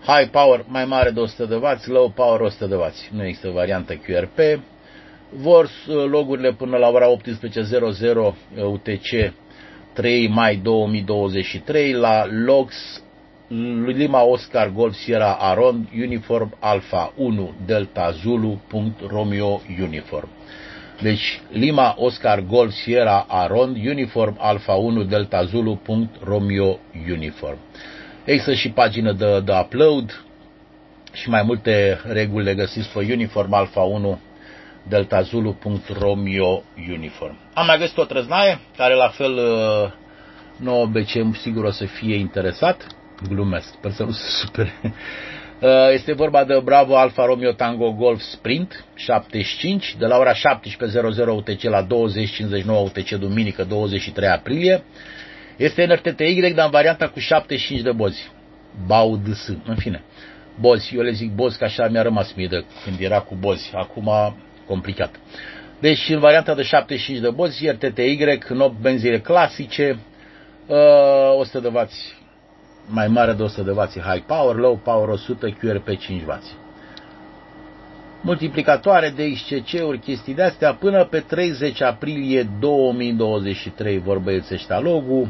High 0.06 0.28
power 0.30 0.64
mai 0.68 0.84
mare 0.84 1.10
de 1.10 1.20
100 1.20 1.44
de 1.44 1.54
W, 1.54 1.66
low 1.84 2.08
power 2.08 2.40
100 2.40 2.66
de 2.66 2.74
W. 2.74 2.84
Nu 3.10 3.24
există 3.24 3.50
variantă 3.50 3.94
QRP. 3.94 4.38
Vor 5.38 5.64
uh, 5.64 6.04
logurile 6.08 6.52
până 6.52 6.76
la 6.76 6.88
ora 6.88 7.06
18.00 7.16 8.34
UTC 8.64 9.32
3 9.92 10.28
mai 10.28 10.56
2023 10.56 11.92
la 11.92 12.26
logs 12.44 13.02
Lima 13.84 14.22
Oscar 14.22 14.68
Golf 14.68 14.94
Sierra 14.94 15.32
Aron 15.32 15.88
Uniform 15.94 16.56
Alpha 16.58 17.12
1 17.16 17.54
Delta 17.66 18.10
Zulu. 18.10 18.60
Romeo 19.08 19.60
Uniform. 19.80 20.28
Deci 21.02 21.40
Lima 21.50 21.94
Oscar 21.98 22.40
Golf 22.40 22.72
Sierra 22.72 23.26
Arond 23.28 23.76
Uniform 23.76 24.36
Alpha 24.40 24.72
1 24.72 25.02
Delta 25.02 25.44
Zulu 25.44 25.74
punct 25.74 26.14
Romeo 26.24 26.78
Uniform. 27.10 27.58
Există 28.24 28.54
și 28.54 28.70
pagină 28.70 29.12
de, 29.12 29.40
de 29.44 29.52
upload 29.62 30.24
și 31.12 31.28
mai 31.28 31.42
multe 31.42 32.00
reguli 32.04 32.44
le 32.44 32.54
găsiți 32.54 32.88
pe 32.88 32.98
Uniform 32.98 33.52
Alpha 33.52 33.80
1 33.80 34.18
Delta 34.88 35.20
Zulu 35.20 35.52
punct 35.52 35.88
Romeo 35.98 36.62
Uniform. 36.90 37.38
Am 37.54 37.66
mai 37.66 37.78
găsit 37.78 37.96
o 37.96 38.04
trăznaie 38.04 38.60
care 38.76 38.94
la 38.94 39.08
fel 39.08 39.32
uh, 39.32 39.92
nouă 40.56 40.86
BCM 40.86 41.34
sigur 41.34 41.64
o 41.64 41.70
să 41.70 41.84
fie 41.84 42.16
interesat. 42.16 42.86
Glumesc, 43.28 43.66
sper 43.66 43.90
să 43.90 44.02
nu 44.02 44.10
se 44.10 44.44
supere. 44.44 44.74
Uh, 45.60 45.70
este 45.92 46.12
vorba 46.12 46.44
de 46.44 46.60
Bravo 46.64 46.96
Alfa 46.96 47.24
Romeo 47.24 47.52
Tango 47.52 47.92
Golf 47.92 48.20
Sprint 48.20 48.84
75 48.94 49.94
de 49.98 50.06
la 50.06 50.18
ora 50.18 50.32
17.00 50.32 50.38
UTC 51.26 51.62
la 51.62 51.86
20.59 51.86 51.88
UTC 52.66 53.10
duminică 53.10 53.64
23 53.64 54.28
aprilie. 54.28 54.82
Este 55.56 55.82
în 55.82 55.94
RTTY, 55.94 56.52
dar 56.54 56.64
în 56.64 56.70
varianta 56.70 57.08
cu 57.08 57.18
75 57.18 57.80
de 57.80 57.92
bozi. 57.92 58.30
BAUDS, 58.86 59.48
în 59.64 59.76
fine. 59.76 60.02
Bozi, 60.60 60.94
eu 60.94 61.02
le 61.02 61.10
zic 61.10 61.32
bozi, 61.32 61.58
că 61.58 61.64
așa 61.64 61.88
mi-a 61.88 62.02
rămas 62.02 62.32
mie 62.32 62.46
de 62.46 62.64
când 62.84 63.00
era 63.00 63.20
cu 63.20 63.34
bozi. 63.34 63.70
Acum 63.74 64.10
complicat. 64.66 65.20
Deci 65.80 66.08
în 66.08 66.18
varianta 66.18 66.54
de 66.54 66.62
75 66.62 67.18
de 67.18 67.30
bozi, 67.30 67.70
RTTY, 67.70 68.40
8 68.58 68.80
benzile 68.80 69.20
clasice, 69.20 69.98
100 71.38 71.58
uh, 71.58 71.62
de 71.62 71.68
W 71.68 71.88
mai 72.88 73.08
mare 73.08 73.32
de 73.32 73.42
100 73.42 73.62
de 73.62 73.70
W 73.70 74.00
high 74.12 74.22
power, 74.26 74.56
low 74.56 74.76
power 74.76 75.08
100, 75.08 75.56
QRP 75.60 75.88
5W. 75.88 76.40
Multiplicatoare 78.20 79.12
de 79.16 79.32
XCC-uri, 79.32 79.98
chestii 79.98 80.34
de 80.34 80.42
astea, 80.42 80.74
până 80.74 81.04
pe 81.04 81.20
30 81.20 81.82
aprilie 81.82 82.48
2023 82.60 83.98
vorbăiețește 83.98 84.74
logo. 84.74 85.26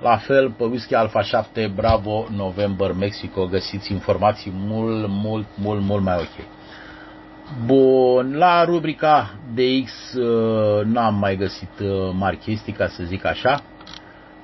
La 0.00 0.16
fel, 0.16 0.50
pe 0.50 0.64
Whisky 0.64 0.94
Alpha 0.94 1.22
7 1.22 1.72
Bravo 1.74 2.26
November 2.36 2.92
Mexico 2.92 3.46
găsiți 3.46 3.92
informații 3.92 4.52
mult, 4.54 5.06
mult, 5.08 5.46
mult, 5.54 5.80
mult 5.80 6.02
mai 6.02 6.16
ok. 6.16 6.46
Bun, 7.52 8.36
la 8.36 8.64
rubrica 8.64 9.30
DX 9.54 10.12
uh, 10.12 10.84
n-am 10.84 11.14
mai 11.14 11.36
găsit 11.36 11.78
uh, 11.80 12.10
mari 12.12 12.36
chestii, 12.36 12.72
ca 12.72 12.86
să 12.86 13.02
zic 13.04 13.24
așa, 13.24 13.62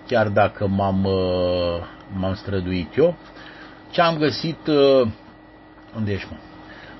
chiar 0.06 0.28
dacă 0.28 0.66
m-am 0.66 1.04
uh, 1.04 1.82
m-am 2.12 2.34
străduit 2.34 2.96
eu. 2.96 3.16
Ce 3.90 4.00
am 4.00 4.16
găsit, 4.16 4.66
uh, 4.66 5.08
unde 5.96 6.12
ești 6.12 6.26
mă? 6.30 6.36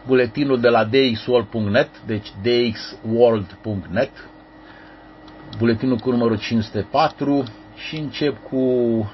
Buletinul 0.06 0.60
de 0.60 0.68
la 0.68 0.84
dxworld.net, 0.84 1.88
deci 2.06 2.32
dxworld.net, 2.42 4.10
buletinul 5.58 5.96
cu 5.96 6.10
numărul 6.10 6.38
504 6.38 7.44
și 7.76 7.96
încep 7.96 8.36
cu 8.48 8.56
uh, 8.56 9.06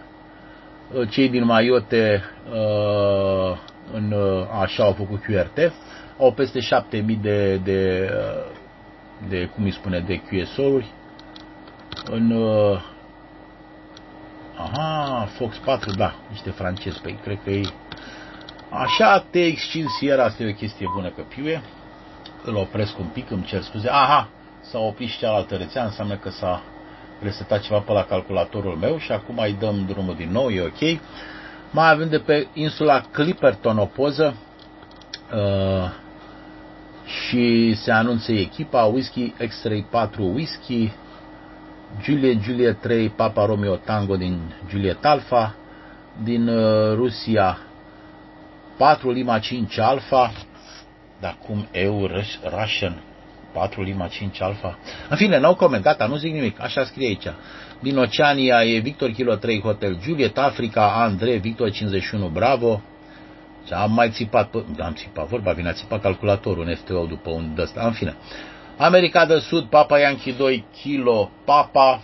cei 1.11 1.29
din 1.29 1.45
Maiote 1.45 2.23
uh, 2.51 3.59
în, 3.93 4.15
așa 4.63 4.85
au 4.85 4.93
făcut 4.93 5.23
QRT, 5.23 5.73
au 6.19 6.33
peste 6.33 6.61
7000 6.61 7.17
de, 7.17 7.57
de, 7.57 8.11
de 9.29 9.51
cum 9.55 9.65
îi 9.65 9.73
spune, 9.73 10.01
de 10.01 10.21
QSO-uri. 10.21 10.93
În 12.11 12.33
Aha, 14.57 15.29
Fox 15.37 15.57
4, 15.57 15.91
da, 15.91 16.15
niște 16.31 16.51
francezi, 16.51 17.01
păi 17.01 17.19
cred 17.23 17.39
că 17.45 17.51
ei... 17.51 17.73
Așa 18.71 19.25
te 19.31 19.45
excizi 19.45 19.89
Sierra, 19.99 20.25
asta 20.25 20.43
e 20.43 20.51
o 20.51 20.55
chestie 20.55 20.87
bună 20.95 21.09
că 21.09 21.23
piuie. 21.23 21.63
Îl 22.45 22.57
opresc 22.57 22.99
un 22.99 23.07
pic, 23.07 23.31
îmi 23.31 23.45
cer 23.45 23.63
scuze. 23.63 23.89
Aha, 23.89 24.29
s-a 24.61 24.79
oprit 24.79 25.09
și 25.09 25.19
cealaltă 25.19 25.55
rețea, 25.55 25.85
înseamnă 25.85 26.17
că 26.17 26.31
s-a 26.31 26.63
resetat 27.23 27.61
ceva 27.61 27.79
pe 27.79 27.93
la 27.93 28.05
calculatorul 28.05 28.75
meu 28.75 28.99
și 28.99 29.13
acum 29.13 29.39
îi 29.39 29.57
dăm 29.59 29.85
drumul 29.87 30.15
din 30.15 30.31
nou, 30.31 30.49
e 30.49 30.63
ok. 30.63 31.01
Mai 31.71 31.91
avem 31.91 32.09
de 32.09 32.19
pe 32.19 32.47
insula 32.53 33.01
Clipperton 33.01 33.79
o 33.79 33.85
poză 33.85 34.37
uh, 35.35 35.91
și 37.07 37.75
se 37.75 37.91
anunță 37.91 38.33
echipa 38.33 38.83
Whisky 38.83 39.35
X-Ray 39.49 39.87
4 39.91 40.25
Whisky 40.25 40.93
Juliet 42.03 42.43
Juliet 42.43 42.81
3 42.81 43.09
Papa 43.09 43.47
Romeo 43.47 43.77
Tango 43.77 44.17
din 44.17 44.55
Juliet 44.69 45.05
Alpha, 45.05 45.55
din 46.23 46.49
uh, 46.49 46.95
Rusia 46.95 47.59
4 48.77 49.11
Lima 49.11 49.39
5 49.39 49.79
Alpha, 49.79 50.33
dar 51.21 51.37
cum 51.47 51.69
EU 51.71 52.07
Russian 52.43 53.03
4 53.53 53.83
Lima 53.83 54.07
5 54.07 54.41
Alpha. 54.41 54.79
În 55.09 55.17
fine, 55.17 55.39
n-au 55.39 55.55
comentat, 55.55 56.09
nu 56.09 56.17
zic 56.17 56.33
nimic, 56.33 56.61
așa 56.61 56.85
scrie 56.85 57.07
aici. 57.07 57.27
Din 57.81 57.99
Oceania 57.99 58.65
e 58.65 58.79
Victor 58.79 59.11
Kilo 59.11 59.35
3 59.35 59.61
Hotel 59.61 59.99
Juliet, 60.03 60.39
Africa, 60.39 60.93
Andrei, 60.95 61.39
Victor 61.39 61.71
51 61.71 62.29
Bravo. 62.29 62.83
Și 63.67 63.73
am 63.73 63.93
mai 63.93 64.11
țipat, 64.11 64.55
am 64.79 64.93
țipat 64.95 65.27
vorba, 65.27 65.53
vine 65.53 65.69
a 65.69 65.73
țipat 65.73 66.01
calculatorul 66.01 66.67
în 66.67 66.75
FTO 66.75 67.05
după 67.05 67.31
un 67.31 67.55
dăsta, 67.55 67.87
în 67.87 67.93
fine. 67.93 68.17
America 68.77 69.27
de 69.27 69.39
Sud, 69.39 69.65
Papa 69.65 69.99
Yankee 69.99 70.33
2, 70.33 70.65
Kilo, 70.83 71.31
Papa. 71.45 72.01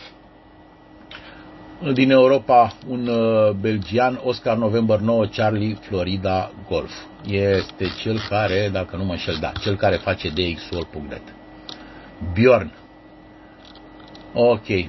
Din 1.93 2.11
Europa, 2.11 2.73
un 2.89 3.07
uh, 3.07 3.51
belgian, 3.51 4.21
Oscar 4.25 4.57
November 4.57 4.99
9, 4.99 5.25
Charlie, 5.27 5.75
Florida, 5.81 6.51
Golf. 6.69 6.93
Este 7.27 7.93
cel 8.01 8.21
care, 8.29 8.69
dacă 8.73 8.97
nu 8.97 9.05
mă 9.05 9.13
înșel, 9.13 9.37
da, 9.41 9.53
cel 9.61 9.77
care 9.77 9.97
face 9.97 10.29
DXOL.net. 10.29 11.23
Bjorn. 12.33 12.73
Ok. 14.35 14.69
Uh, 14.69 14.87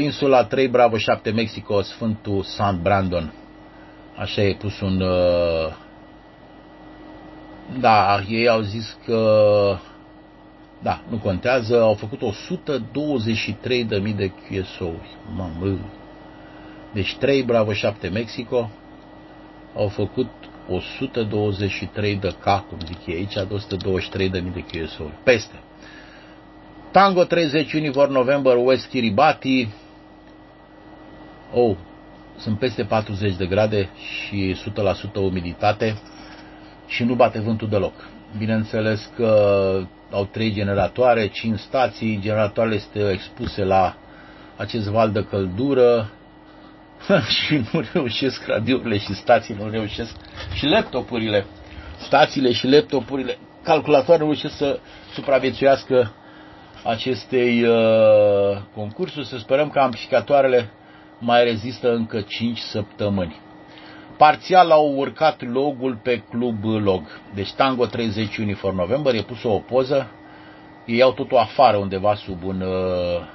insula 0.00 0.44
3, 0.44 0.68
Bravo 0.68 0.96
7, 0.96 1.30
Mexico, 1.30 1.82
Sfântul 1.82 2.42
San 2.42 2.82
Brandon. 2.82 3.32
Așa 4.16 4.42
e 4.42 4.54
pus 4.54 4.80
un... 4.80 5.00
Uh... 5.00 5.88
Da, 7.78 8.20
ei 8.28 8.48
au 8.48 8.60
zis 8.60 8.96
că 9.04 9.78
da, 10.82 11.00
nu 11.08 11.16
contează, 11.16 11.82
au 11.82 11.94
făcut 11.94 12.20
123.000 12.20 14.14
de 14.16 14.28
QSO-uri. 14.28 15.16
Mamă! 15.36 15.78
Deci 16.92 17.16
3 17.16 17.42
Bravo 17.42 17.72
7 17.72 18.08
Mexico 18.08 18.70
au 19.76 19.88
făcut 19.88 20.30
123 20.68 22.16
de 22.16 22.28
K, 22.28 22.44
cum 22.44 22.78
zic 22.86 23.06
ei 23.06 23.14
aici, 23.14 23.34
de 23.34 23.46
123.000 24.26 24.30
de 24.30 24.64
QSO-uri. 24.72 25.14
Peste. 25.22 25.54
Tango 26.90 27.24
30 27.24 27.72
Uniform 27.72 28.12
November 28.12 28.56
West 28.56 28.88
Kiribati. 28.88 29.68
Oh, 31.54 31.76
sunt 32.38 32.58
peste 32.58 32.84
40 32.84 33.36
de 33.36 33.46
grade 33.46 33.88
și 33.94 34.56
100% 35.10 35.14
umiditate 35.14 36.00
și 36.90 37.04
nu 37.04 37.14
bate 37.14 37.40
vântul 37.40 37.68
deloc. 37.68 37.92
Bineînțeles 38.38 39.10
că 39.16 39.32
au 40.10 40.24
trei 40.24 40.52
generatoare, 40.52 41.28
cinci 41.28 41.58
stații, 41.58 42.18
generatoarele 42.22 42.74
este 42.74 43.10
expuse 43.10 43.64
la 43.64 43.96
acest 44.56 44.88
val 44.88 45.10
de 45.10 45.24
căldură 45.24 46.10
și 47.46 47.60
nu 47.72 47.82
reușesc 47.92 48.46
radiourile 48.46 48.98
și 48.98 49.14
stațiile, 49.14 49.64
nu 49.64 49.70
reușesc 49.70 50.16
și 50.52 50.66
laptopurile, 50.66 51.46
stațiile 51.98 52.52
și 52.52 52.66
laptopurile, 52.66 53.38
calculatoare 53.62 54.22
reușesc 54.22 54.56
să 54.56 54.78
supraviețuiască 55.14 56.12
acestei 56.84 57.62
uh, 57.62 58.58
concursuri. 58.74 59.26
Să 59.26 59.38
sperăm 59.38 59.70
că 59.70 59.78
amplificatoarele 59.78 60.70
mai 61.18 61.44
rezistă 61.44 61.92
încă 61.92 62.20
5 62.20 62.58
săptămâni. 62.58 63.40
Parțial 64.20 64.70
au 64.70 64.94
urcat 64.96 65.42
logul 65.52 65.98
pe 66.02 66.22
club 66.30 66.64
log. 66.64 67.02
Deci 67.34 67.52
Tango 67.52 67.86
30 67.86 68.36
Uniform 68.36 68.76
November, 68.76 69.14
e 69.14 69.22
pusă 69.22 69.48
o 69.48 69.58
poză, 69.58 70.10
ei 70.86 70.96
iau 70.96 71.12
totul 71.12 71.36
afară 71.36 71.76
undeva 71.76 72.14
sub 72.14 72.44
un 72.44 72.60
uh, 72.60 73.26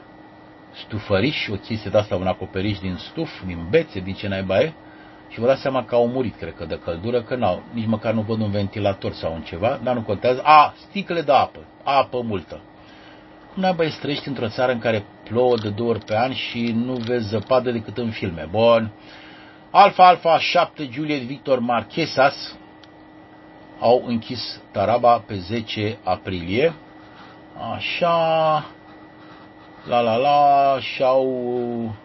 stufăriș, 0.86 1.48
o 1.48 1.56
chestie 1.56 1.90
de 1.92 1.98
asta, 1.98 2.16
un 2.16 2.28
acoperiș 2.28 2.80
din 2.80 2.96
stuf, 2.96 3.30
din 3.46 3.68
bețe, 3.70 4.00
din 4.00 4.14
ce 4.14 4.28
naiba 4.28 4.60
e, 4.60 4.74
și 5.30 5.40
vă 5.40 5.46
dați 5.46 5.62
seama 5.62 5.86
că 5.86 5.96
au 5.96 6.08
murit, 6.08 6.36
cred 6.36 6.54
că, 6.58 6.66
de 6.66 6.80
căldură, 6.84 7.22
că 7.22 7.36
n-au, 7.36 7.64
nici 7.74 7.88
măcar 7.88 8.14
nu 8.14 8.22
văd 8.22 8.42
un 8.42 8.52
ventilator 8.52 9.14
sau 9.14 9.34
un 9.34 9.42
ceva, 9.42 9.80
dar 9.84 9.96
nu 9.96 10.02
contează. 10.02 10.42
A, 10.44 10.74
sticle 10.90 11.22
de 11.22 11.32
apă, 11.32 11.60
apă 11.84 12.22
multă. 12.22 12.62
Cum 13.54 13.62
naiba 13.62 13.84
e 13.84 13.90
străiești 13.90 14.28
într-o 14.28 14.50
țară 14.50 14.72
în 14.72 14.80
care 14.80 15.06
plouă 15.24 15.58
de 15.58 15.70
două 15.70 15.90
ori 15.90 16.06
pe 16.06 16.18
an 16.18 16.34
și 16.34 16.72
nu 16.86 16.94
vezi 16.94 17.28
zăpadă 17.28 17.72
decât 17.72 17.98
în 17.98 18.10
filme. 18.10 18.48
Bun. 18.52 18.92
Alfa 19.78 20.08
Alfa 20.08 20.40
7 20.40 20.88
Juliet 20.92 21.22
Victor 21.24 21.60
Marquesas 21.60 22.56
au 23.80 24.04
închis 24.06 24.62
Taraba 24.72 25.18
pe 25.18 25.36
10 25.38 25.98
aprilie. 26.04 26.74
Așa, 27.74 28.66
la 29.88 30.00
la 30.00 30.16
la, 30.16 30.78
și-au 30.80 31.96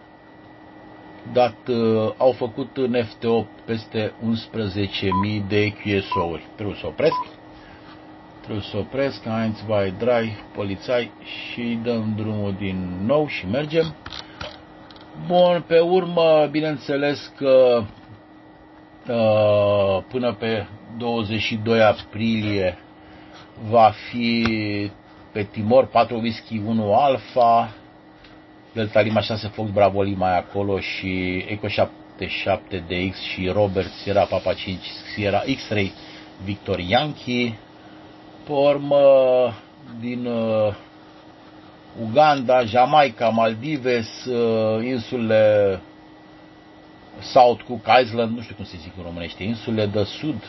dat, 1.33 1.67
uh, 1.67 2.13
au 2.17 2.31
făcut 2.31 2.77
în 2.77 2.95
FT8 3.03 3.65
peste 3.65 4.13
11.000 4.23 5.47
de 5.47 5.73
QSO-uri. 5.73 6.47
Trebuie 6.55 6.77
să 6.79 6.87
opresc. 6.87 7.25
Trebuie 8.41 8.63
să 8.71 8.77
opresc, 8.77 9.23
Heinz 9.23 9.61
by 9.65 10.05
Dry, 10.05 10.43
polițai 10.55 11.11
și 11.23 11.79
dăm 11.83 12.13
drumul 12.15 12.53
din 12.57 13.05
nou 13.05 13.27
și 13.27 13.45
mergem. 13.47 13.95
Bun, 15.27 15.63
pe 15.67 15.79
urmă, 15.79 16.47
bineînțeles 16.51 17.33
că 17.37 17.83
uh, 19.07 20.03
până 20.07 20.33
pe 20.33 20.65
22 20.97 21.81
aprilie 21.81 22.77
va 23.69 23.91
fi 24.09 24.45
pe 25.31 25.43
Timor 25.43 25.85
4 25.85 26.17
whisky 26.17 26.61
1 26.65 26.93
alfa, 26.93 27.73
Delta 28.73 29.01
Lima 29.01 29.21
6 29.21 29.47
Fox 29.47 29.69
Bravo 29.69 30.01
Lima 30.01 30.35
acolo 30.35 30.79
și 30.79 31.45
Eco 31.47 31.67
77 31.67 32.83
DX 32.87 33.19
și 33.19 33.47
Robert 33.47 33.89
Sierra 33.89 34.23
Papa 34.23 34.53
5 34.53 34.77
Sierra 35.13 35.41
X-Ray 35.55 35.91
Victor 36.43 36.79
Yankee. 36.79 37.57
Pe 38.45 38.51
urmă, 38.51 38.99
din 39.99 40.25
uh, 40.25 40.75
Uganda, 41.99 42.63
Jamaica, 42.63 43.29
Maldives, 43.29 44.25
uh, 44.25 44.85
insulele 44.85 45.79
South 47.19 47.63
Cook 47.67 47.85
Island, 48.01 48.35
nu 48.35 48.41
știu 48.41 48.55
cum 48.55 48.65
se 48.65 48.77
zic 48.81 48.91
în 48.97 49.03
românește, 49.03 49.43
insulele 49.43 49.85
de 49.85 50.03
sud 50.03 50.43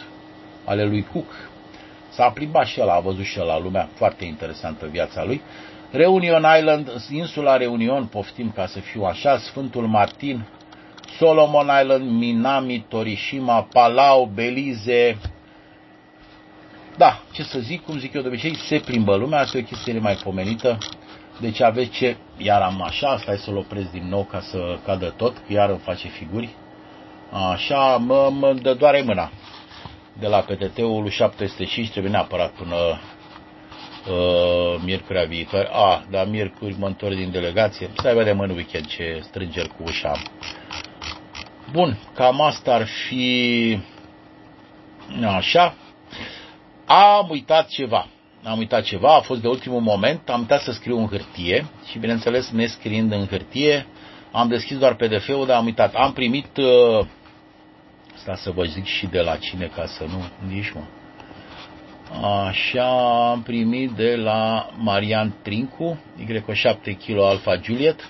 ale 0.65 0.85
lui 0.85 1.07
Cook. 1.13 1.51
S-a 2.09 2.31
plimbat 2.31 2.67
și 2.67 2.81
el, 2.81 2.89
a 2.89 3.01
văzut 3.01 3.25
și 3.25 3.39
el 3.39 3.47
la 3.47 3.59
lumea, 3.59 3.89
foarte 3.95 4.25
interesantă 4.25 4.87
viața 4.87 5.25
lui. 5.25 5.41
Reunion 5.91 6.45
Island, 6.59 6.93
insula 7.11 7.57
Reunion, 7.57 8.05
poftim 8.05 8.51
ca 8.51 8.67
să 8.67 8.79
fiu 8.81 9.03
așa, 9.05 9.39
Sfântul 9.39 9.87
Martin, 9.87 10.45
Solomon 11.19 11.71
Island, 11.83 12.11
Minami, 12.11 12.85
Torishima, 12.89 13.63
Palau, 13.63 14.31
Belize. 14.35 15.17
Da, 16.97 17.21
ce 17.33 17.43
să 17.43 17.59
zic, 17.59 17.85
cum 17.85 17.99
zic 17.99 18.15
eu 18.15 18.23
de 18.23 18.29
obicei, 18.29 18.57
se 18.57 18.79
plimbă 18.79 19.17
lumea, 19.17 19.41
asta 19.41 19.59
e 19.59 19.61
o 19.61 19.65
chestie 19.65 19.99
mai 19.99 20.15
pomenită. 20.15 20.79
Deci 21.43 21.61
aveți 21.61 21.91
ce, 21.91 22.17
iar 22.37 22.61
am 22.61 22.83
așa, 22.83 23.17
stai 23.17 23.37
să-l 23.37 23.57
opresc 23.57 23.91
din 23.91 24.09
nou 24.09 24.25
ca 24.25 24.41
să 24.41 24.79
cadă 24.85 25.15
tot, 25.17 25.37
că 25.37 25.53
iar 25.53 25.69
îmi 25.69 25.79
face 25.79 26.09
figuri. 26.09 26.49
Așa, 27.53 27.97
mă, 27.97 28.31
mă 28.33 28.53
dă 28.53 28.75
doare 28.75 29.03
mâna. 29.03 29.31
De 30.19 30.27
la 30.27 30.39
PTT-ul 30.39 31.09
705 31.09 31.91
trebuie 31.91 32.13
neapărat 32.13 32.51
până 32.51 32.75
uh, 32.75 34.81
miercurea 34.85 35.25
viitoare. 35.25 35.69
A, 35.73 36.05
dar 36.11 36.27
miercuri 36.27 36.79
mă 36.79 36.87
întorc 36.87 37.15
din 37.15 37.31
delegație. 37.31 37.91
Să 38.03 38.13
vedem 38.17 38.41
în 38.41 38.51
weekend 38.51 38.87
ce 38.87 39.21
strângeri 39.23 39.69
cu 39.69 39.83
ușa 39.83 40.09
am. 40.09 40.23
Bun, 41.73 41.99
cam 42.15 42.41
asta 42.41 42.75
ar 42.75 42.87
fi 42.87 43.79
așa. 45.27 45.75
Am 46.87 47.29
uitat 47.31 47.69
ceva. 47.69 48.07
Am 48.45 48.59
uitat 48.59 48.83
ceva, 48.83 49.15
a 49.15 49.21
fost 49.21 49.41
de 49.41 49.49
ultimul 49.49 49.81
moment, 49.81 50.29
am 50.29 50.41
uitat 50.41 50.61
să 50.61 50.73
scriu 50.73 50.99
în 50.99 51.07
hârtie 51.07 51.67
și 51.91 51.99
bineînțeles 51.99 52.51
nescriind 52.51 53.13
în 53.13 53.27
hârtie, 53.27 53.87
am 54.33 54.49
deschis 54.49 54.79
doar 54.79 54.95
PDF-ul, 54.95 55.47
dar 55.47 55.57
am 55.57 55.65
uitat. 55.65 55.95
Am 55.95 56.13
primit, 56.13 56.57
uh, 56.57 57.07
sta 58.15 58.35
să 58.35 58.51
vă 58.51 58.65
zic 58.65 58.85
și 58.85 59.07
de 59.07 59.21
la 59.21 59.37
cine 59.37 59.71
ca 59.75 59.87
să 59.87 60.05
nu 60.05 60.49
nici 60.55 60.73
mă. 60.75 60.81
Așa 62.47 63.31
am 63.31 63.43
primit 63.43 63.91
de 63.91 64.17
la 64.17 64.71
Marian 64.77 65.35
Trincu, 65.43 65.99
Y7 66.21 66.75
kg 67.07 67.19
Alpha 67.19 67.61
Juliet. 67.63 68.01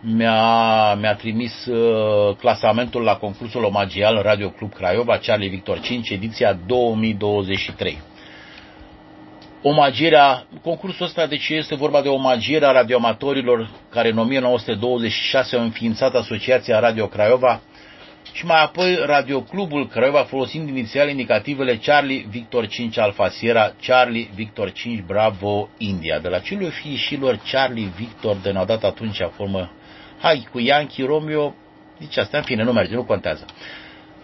Mi-a, 0.00 0.94
mi-a 0.94 1.14
trimis 1.14 1.66
uh, 1.66 2.36
clasamentul 2.36 3.02
la 3.02 3.16
concursul 3.16 3.64
omagial 3.64 4.22
Radio 4.22 4.50
Club 4.50 4.72
Craiova, 4.72 5.18
Charlie 5.18 5.48
Victor 5.48 5.80
5, 5.80 6.10
ediția 6.10 6.52
2023. 6.52 7.98
Omagierea, 9.64 10.46
concursul 10.62 11.06
ăsta 11.06 11.26
deci 11.26 11.48
este 11.48 11.74
vorba 11.74 12.02
de 12.02 12.08
omagierea 12.08 12.70
radioamatorilor 12.70 13.70
care 13.90 14.08
în 14.08 14.18
1926 14.18 15.56
au 15.56 15.62
înființat 15.62 16.14
Asociația 16.14 16.78
Radio 16.78 17.06
Craiova 17.06 17.60
și 18.32 18.46
mai 18.46 18.62
apoi 18.62 18.98
Radioclubul 19.06 19.88
Craiova 19.88 20.22
folosind 20.22 20.68
inițial 20.68 21.08
indicativele 21.08 21.76
Charlie 21.76 22.26
Victor 22.28 22.66
5 22.66 22.98
Alpha 22.98 23.28
Sierra, 23.28 23.72
Charlie 23.86 24.28
Victor 24.34 24.72
5 24.72 25.00
Bravo 25.06 25.68
India. 25.78 26.18
De 26.18 26.28
la 26.28 26.38
celor 26.38 26.70
fi 26.70 26.96
și 26.96 27.16
lor 27.16 27.40
Charlie 27.52 27.92
Victor 27.96 28.36
de 28.36 28.50
ne-au 28.50 28.64
dat 28.64 28.84
atunci 28.84 29.18
formă 29.36 29.70
hai 30.20 30.48
cu 30.52 30.60
Yankee 30.60 31.06
Romeo, 31.06 31.54
zice 32.00 32.20
asta, 32.20 32.36
în 32.36 32.42
fine, 32.42 32.62
nu 32.62 32.72
merge, 32.72 32.94
nu 32.94 33.04
contează. 33.04 33.46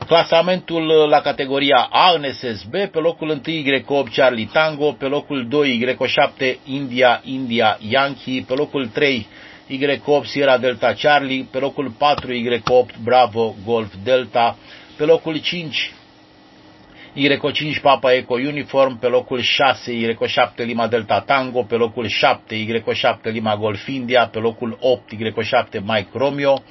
Clasamentul 0.09 0.87
la 1.09 1.21
categoria 1.21 1.89
A 1.91 2.13
în 2.17 2.33
SSB, 2.33 2.71
pe 2.71 2.99
locul 2.99 3.29
1 3.29 3.41
Y8 3.41 4.13
Charlie 4.13 4.49
Tango, 4.53 4.93
pe 4.93 5.07
locul 5.07 5.49
2 5.49 5.97
Y7 5.97 6.57
India 6.65 7.21
India 7.25 7.79
Yankee, 7.81 8.45
pe 8.47 8.55
locul 8.55 8.87
3 8.87 9.27
Y8 9.71 10.25
Sierra 10.25 10.59
Delta 10.59 10.93
Charlie, 10.93 11.47
pe 11.51 11.59
locul 11.59 11.91
4 11.99 12.33
Y8 12.33 13.03
Bravo 13.03 13.55
Golf 13.65 13.95
Delta, 14.03 14.57
pe 14.97 15.05
locul 15.05 15.41
5 15.41 15.93
Y5 17.15 17.81
Papa 17.83 18.13
Eco 18.13 18.35
Uniform, 18.35 18.99
pe 18.99 19.07
locul 19.07 19.41
6 19.41 19.93
Y7 19.93 20.65
Lima 20.65 20.87
Delta 20.87 21.21
Tango, 21.21 21.63
pe 21.63 21.75
locul 21.75 22.07
7 22.07 22.55
Y7 22.57 23.33
Lima 23.33 23.57
Golf 23.57 23.87
India, 23.87 24.29
pe 24.33 24.39
locul 24.39 24.79
8 24.81 25.03
Y7 25.15 25.81
Mike 25.85 26.11
Romeo, 26.13 26.63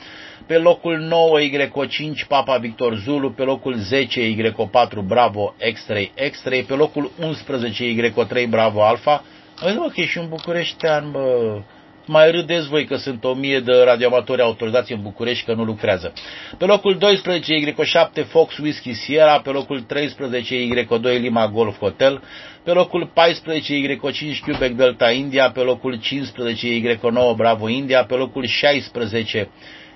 pe 0.48 0.58
locul 0.58 0.98
9 0.98 1.40
Y5 1.40 2.28
Papa 2.28 2.58
Victor 2.58 2.96
Zulu, 2.96 3.32
pe 3.32 3.44
locul 3.44 3.76
10 3.76 4.36
Y4 4.36 5.06
Bravo 5.08 5.56
X-Ray 5.74 6.12
X-Ray, 6.32 6.64
pe 6.64 6.74
locul 6.74 7.12
11 7.22 8.12
Y3 8.12 8.50
Bravo 8.50 8.84
Alpha. 8.84 9.24
Vezi 9.62 9.76
că 9.76 10.02
e 10.02 10.06
și 10.06 10.18
un 10.18 10.28
bucureștean, 10.30 11.12
bă, 11.12 11.60
mai 12.06 12.32
râdeți 12.32 12.68
voi 12.68 12.86
că 12.86 12.96
sunt 12.96 13.24
o 13.24 13.34
mie 13.34 13.60
de 13.60 13.72
radioamatori 13.86 14.42
autorizați 14.42 14.92
în 14.92 15.02
București 15.02 15.46
că 15.46 15.54
nu 15.54 15.64
lucrează. 15.64 16.14
Pe 16.58 16.66
locul 16.66 16.98
12 16.98 17.54
Y7 17.54 18.26
Fox 18.28 18.58
Whisky 18.58 18.94
Sierra, 18.94 19.40
pe 19.40 19.50
locul 19.50 19.82
13 19.82 20.56
Y2 20.56 21.02
Lima 21.02 21.48
Golf 21.48 21.78
Hotel, 21.78 22.24
pe 22.64 22.72
locul 22.72 23.10
14 23.14 23.74
Y5 23.74 24.40
Quebec 24.44 24.72
Delta 24.72 25.12
India, 25.12 25.52
pe 25.52 25.60
locul 25.60 26.00
15 26.00 26.68
Y9 26.68 27.36
Bravo 27.36 27.70
India, 27.70 28.04
pe 28.06 28.16
locul 28.16 28.46
16 28.46 29.50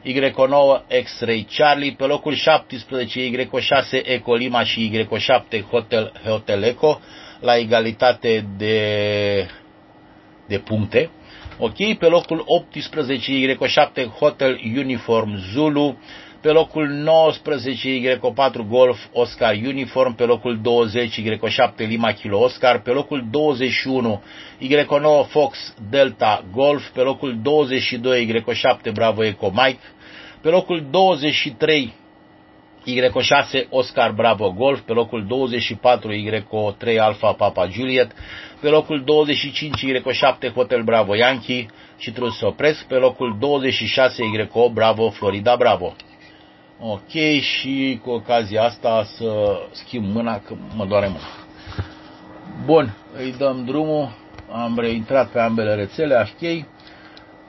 Y9 0.05 0.81
X-Ray 1.03 1.45
Charlie, 1.49 1.95
pe 1.97 2.05
locul 2.05 2.33
17 2.33 3.31
Y6 3.31 4.03
Eco 4.03 4.35
Lima 4.35 4.63
și 4.63 5.05
Y7 5.07 5.63
Hotel 5.69 6.11
Hotel 6.25 6.63
Eco, 6.63 7.01
la 7.39 7.57
egalitate 7.57 8.45
de, 8.57 9.47
de 10.47 10.59
puncte. 10.59 11.09
Ok, 11.57 11.97
pe 11.97 12.07
locul 12.07 12.43
18 12.45 13.55
Y7 13.55 14.05
Hotel 14.19 14.59
Uniform 14.77 15.37
Zulu, 15.53 15.97
pe 16.41 16.51
locul 16.51 16.88
19 16.88 18.19
Y4 18.19 18.67
Golf 18.67 18.99
Oscar 19.12 19.56
Uniform, 19.56 20.15
pe 20.15 20.23
locul 20.23 20.60
20 20.62 21.21
Y7 21.21 21.75
Lima 21.75 22.12
Kilo 22.12 22.39
Oscar, 22.39 22.82
pe 22.82 22.91
locul 22.91 23.27
21 23.32 24.21
Y9 24.62 25.27
Fox 25.27 25.75
Delta 25.89 26.43
Golf, 26.51 26.89
pe 26.89 27.01
locul 27.01 27.39
22 27.41 28.43
Y7 28.43 28.91
Bravo 28.93 29.23
Eco 29.23 29.51
Mike, 29.54 29.82
pe 30.41 30.49
locul 30.49 30.88
23 30.89 31.93
Y6 32.86 33.67
Oscar 33.69 34.12
Bravo 34.12 34.51
Golf, 34.51 34.80
pe 34.80 34.93
locul 34.93 35.25
24 35.27 36.13
Y3 36.13 36.97
Alpha 36.99 37.34
Papa 37.34 37.67
Juliet, 37.67 38.12
pe 38.62 38.67
locul 38.67 39.04
25 39.04 39.86
Y7 39.86 40.54
Hotel 40.54 40.84
Bravo 40.84 41.15
Yankee 41.15 41.65
și 41.97 42.10
trebuie 42.10 42.32
să 42.32 42.45
opresc, 42.45 42.86
pe 42.86 42.95
locul 42.95 43.36
26 43.39 44.23
Y8 44.23 44.73
Bravo 44.73 45.10
Florida 45.10 45.56
Bravo. 45.56 45.95
Ok, 46.84 47.41
și 47.41 48.00
cu 48.04 48.10
ocazia 48.10 48.63
asta 48.63 49.04
să 49.04 49.60
schimb 49.72 50.06
mâna, 50.13 50.39
că 50.39 50.54
mă 50.76 50.86
doare 50.86 51.08
mâna. 51.08 51.20
Bun, 52.65 52.94
îi 53.17 53.36
dăm 53.38 53.63
drumul, 53.65 54.10
am 54.52 54.80
reintrat 54.80 55.28
pe 55.28 55.39
ambele 55.39 55.76
rețele, 55.76 56.15
ok. 56.15 56.65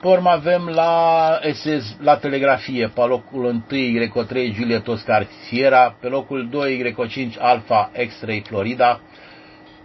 Pe 0.01 0.07
urmă 0.07 0.29
avem 0.29 0.67
la, 0.73 1.39
SS, 1.53 1.97
la 2.01 2.15
telegrafie, 2.15 2.87
pe 2.87 3.01
locul 3.01 3.43
1 3.43 3.63
Y3 3.69 4.53
Juliet 4.53 4.87
Oscar 4.87 5.27
Sierra, 5.47 5.95
pe 5.99 6.07
locul 6.07 6.47
2 6.49 6.95
Y5 6.95 7.37
Alpha 7.39 7.91
X-Ray 8.07 8.43
Florida, 8.47 9.01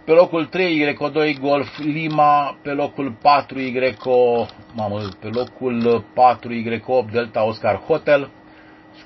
pe 0.05 0.11
locul 0.11 0.45
3 0.45 0.95
Y2 0.95 1.39
Golf 1.39 1.77
Lima, 1.77 2.57
pe 2.61 2.69
locul 2.69 3.17
4 3.21 3.59
Y, 3.59 3.95
mamă, 4.73 4.99
pe 5.19 5.27
locul 5.27 6.05
4 6.13 6.53
Y8 6.53 7.11
Delta 7.11 7.45
Oscar 7.45 7.75
Hotel, 7.75 8.29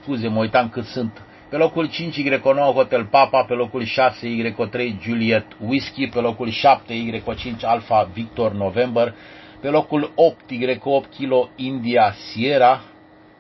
scuze, 0.03 0.27
mă 0.27 0.39
uitam 0.39 0.69
cât 0.69 0.85
sunt, 0.85 1.21
pe 1.49 1.57
locul 1.57 1.89
5 1.89 2.21
Y9 2.21 2.73
Hotel 2.73 3.05
Papa, 3.05 3.43
pe 3.43 3.53
locul 3.53 3.83
6 3.83 4.27
Y3 4.27 5.01
Juliet 5.01 5.45
Whisky, 5.67 6.07
pe 6.07 6.19
locul 6.19 6.49
7 6.49 6.93
Y5 6.93 7.61
Alpha 7.61 8.09
Victor 8.13 8.53
November, 8.53 9.13
pe 9.59 9.69
locul 9.69 10.11
8, 10.15 10.39
Y8 10.51 11.09
Kilo 11.09 11.49
India 11.55 12.13
Sierra. 12.13 12.81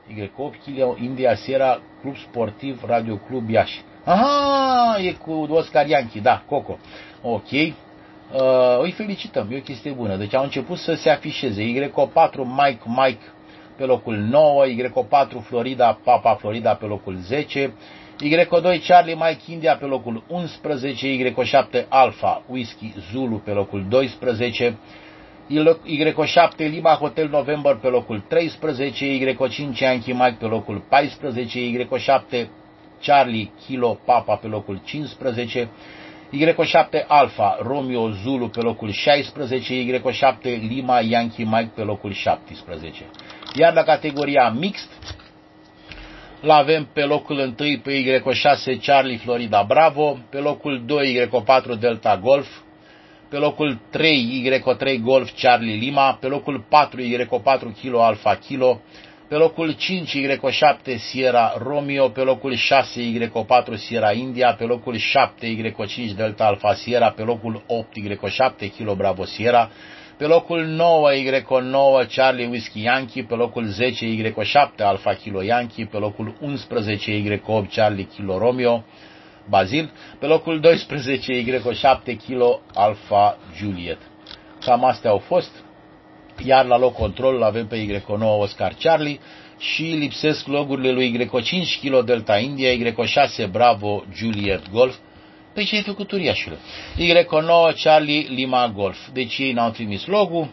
Y8 0.09 0.61
Kilo 0.63 0.95
India 1.01 1.35
Sierra, 1.35 1.81
Club 2.01 2.15
Sportiv 2.17 2.83
Radio 2.85 3.15
Club 3.15 3.49
Iași. 3.49 3.81
Aha, 4.03 4.97
e 4.99 5.11
cu 5.11 5.47
Oscar 5.49 5.87
Yankee, 5.87 6.21
da, 6.21 6.43
Coco. 6.47 6.77
Ok. 7.21 7.51
Uh, 7.51 8.81
îi 8.81 8.91
felicităm, 8.91 9.47
e 9.51 9.57
o 9.57 9.59
chestie 9.59 9.91
bună. 9.91 10.15
Deci 10.15 10.33
au 10.33 10.43
început 10.43 10.77
să 10.77 10.93
se 10.93 11.09
afișeze. 11.09 11.63
YO4 11.63 12.35
Mike 12.35 12.83
Mike 12.85 13.23
pe 13.77 13.85
locul 13.85 14.15
9, 14.15 14.67
YO4 14.67 15.41
Florida 15.41 15.99
Papa 16.03 16.35
Florida 16.35 16.73
pe 16.73 16.85
locul 16.85 17.17
10, 17.27 17.73
Y2 18.21 18.81
Charlie 18.81 19.15
Mike 19.15 19.51
India 19.51 19.75
pe 19.75 19.85
locul 19.85 20.23
11, 20.27 21.07
Y7 21.07 21.85
Alpha 21.89 22.43
Whisky 22.47 22.93
Zulu 23.11 23.37
pe 23.37 23.51
locul 23.51 23.85
12, 23.89 24.77
Y7 25.49 26.57
Lima 26.57 26.93
Hotel 26.93 27.29
November 27.29 27.75
pe 27.75 27.87
locul 27.87 28.23
13, 28.27 29.05
Y5 29.05 29.79
Yankee 29.79 30.13
Mike 30.13 30.35
pe 30.39 30.45
locul 30.45 30.83
14, 30.89 31.59
Y7 31.59 32.47
Charlie 32.99 33.51
Kilo 33.65 33.99
Papa 34.05 34.35
pe 34.35 34.47
locul 34.47 34.81
15, 34.85 35.69
Y7 36.31 37.05
Alpha 37.07 37.57
Romeo 37.61 38.09
Zulu 38.09 38.47
pe 38.47 38.61
locul 38.61 38.91
16, 38.91 39.73
Y7 39.73 40.67
Lima 40.67 40.99
Yankee 40.99 41.45
Mike 41.45 41.71
pe 41.75 41.81
locul 41.81 42.11
17. 42.11 43.05
Iar 43.55 43.73
la 43.73 43.83
categoria 43.83 44.49
mixt, 44.49 44.89
l-avem 46.41 46.87
pe 46.93 47.05
locul 47.05 47.37
1 47.37 47.53
pe 47.83 48.21
Y6 48.21 48.79
Charlie 48.81 49.17
Florida 49.17 49.63
Bravo, 49.63 50.17
pe 50.29 50.39
locul 50.39 50.81
2 50.85 51.29
Y4 51.29 51.79
Delta 51.79 52.17
Golf, 52.17 52.47
pe 53.29 53.37
locul 53.37 53.79
3 53.89 54.41
Y3 54.43 55.01
Golf 55.01 55.33
Charlie 55.35 55.75
Lima, 55.75 56.17
pe 56.19 56.27
locul 56.27 56.65
4 56.69 57.01
Y4 57.01 57.73
Kilo 57.79 58.01
Alpha 58.01 58.35
Kilo, 58.35 58.81
pe 59.27 59.35
locul 59.35 59.75
5 59.75 60.37
Y7 60.39 60.95
Sierra 60.97 61.53
Romeo, 61.57 62.09
pe 62.09 62.21
locul 62.21 62.55
6 62.55 63.01
Y4 63.01 63.75
Sierra 63.75 64.11
India, 64.11 64.53
pe 64.53 64.63
locul 64.63 64.97
7 64.97 65.47
Y5 65.47 66.13
Delta 66.15 66.45
Alpha 66.45 66.73
Sierra, 66.73 67.11
pe 67.11 67.23
locul 67.23 67.63
8 67.67 67.97
Y7 67.97 68.71
Kilo 68.75 68.95
Bravo 68.95 69.25
Sierra, 69.25 69.69
pe 70.23 70.29
locul 70.29 70.65
9 70.65 71.11
Y9 71.13 72.07
Charlie 72.07 72.47
Whiskey 72.47 72.81
Yankee, 72.81 73.23
pe 73.23 73.35
locul 73.35 73.65
10 73.65 74.05
Y7 74.05 74.77
Alpha 74.77 75.13
Kilo 75.13 75.41
Yankee, 75.41 75.85
pe 75.85 75.97
locul 75.97 76.35
11 76.41 77.39
Y8 77.41 77.69
Charlie 77.69 78.07
Kilo 78.15 78.37
Romeo, 78.37 78.83
Bazil, 79.49 79.91
pe 80.19 80.25
locul 80.25 80.59
12 80.59 81.43
Y7 81.43 82.17
Kilo 82.25 82.61
Alpha 82.73 83.37
Juliet. 83.55 83.97
Cam 84.65 84.85
astea 84.85 85.09
au 85.09 85.17
fost. 85.17 85.51
Iar 86.45 86.65
la 86.65 86.77
loc 86.77 86.93
control 86.93 87.43
avem 87.43 87.67
pe 87.67 87.85
Y9 87.85 88.39
Oscar 88.39 88.75
Charlie 88.75 89.19
și 89.57 89.83
lipsesc 89.83 90.47
logurile 90.47 90.91
lui 90.91 91.29
Y5 91.31 91.79
Kilo 91.79 92.01
Delta 92.01 92.37
India, 92.37 92.71
Y6 92.71 93.51
Bravo 93.51 94.03
Juliet 94.13 94.69
Golf, 94.71 94.95
Păi 95.53 95.65
ce 95.65 95.75
ai 95.75 95.81
făcut 95.81 96.11
uriașule? 96.11 96.57
Y9 96.97 97.81
Charlie 97.83 98.25
Lima 98.29 98.71
Golf. 98.75 98.97
Deci 99.13 99.37
ei 99.37 99.51
n-au 99.51 99.69
trimis 99.69 100.05
logul. 100.05 100.47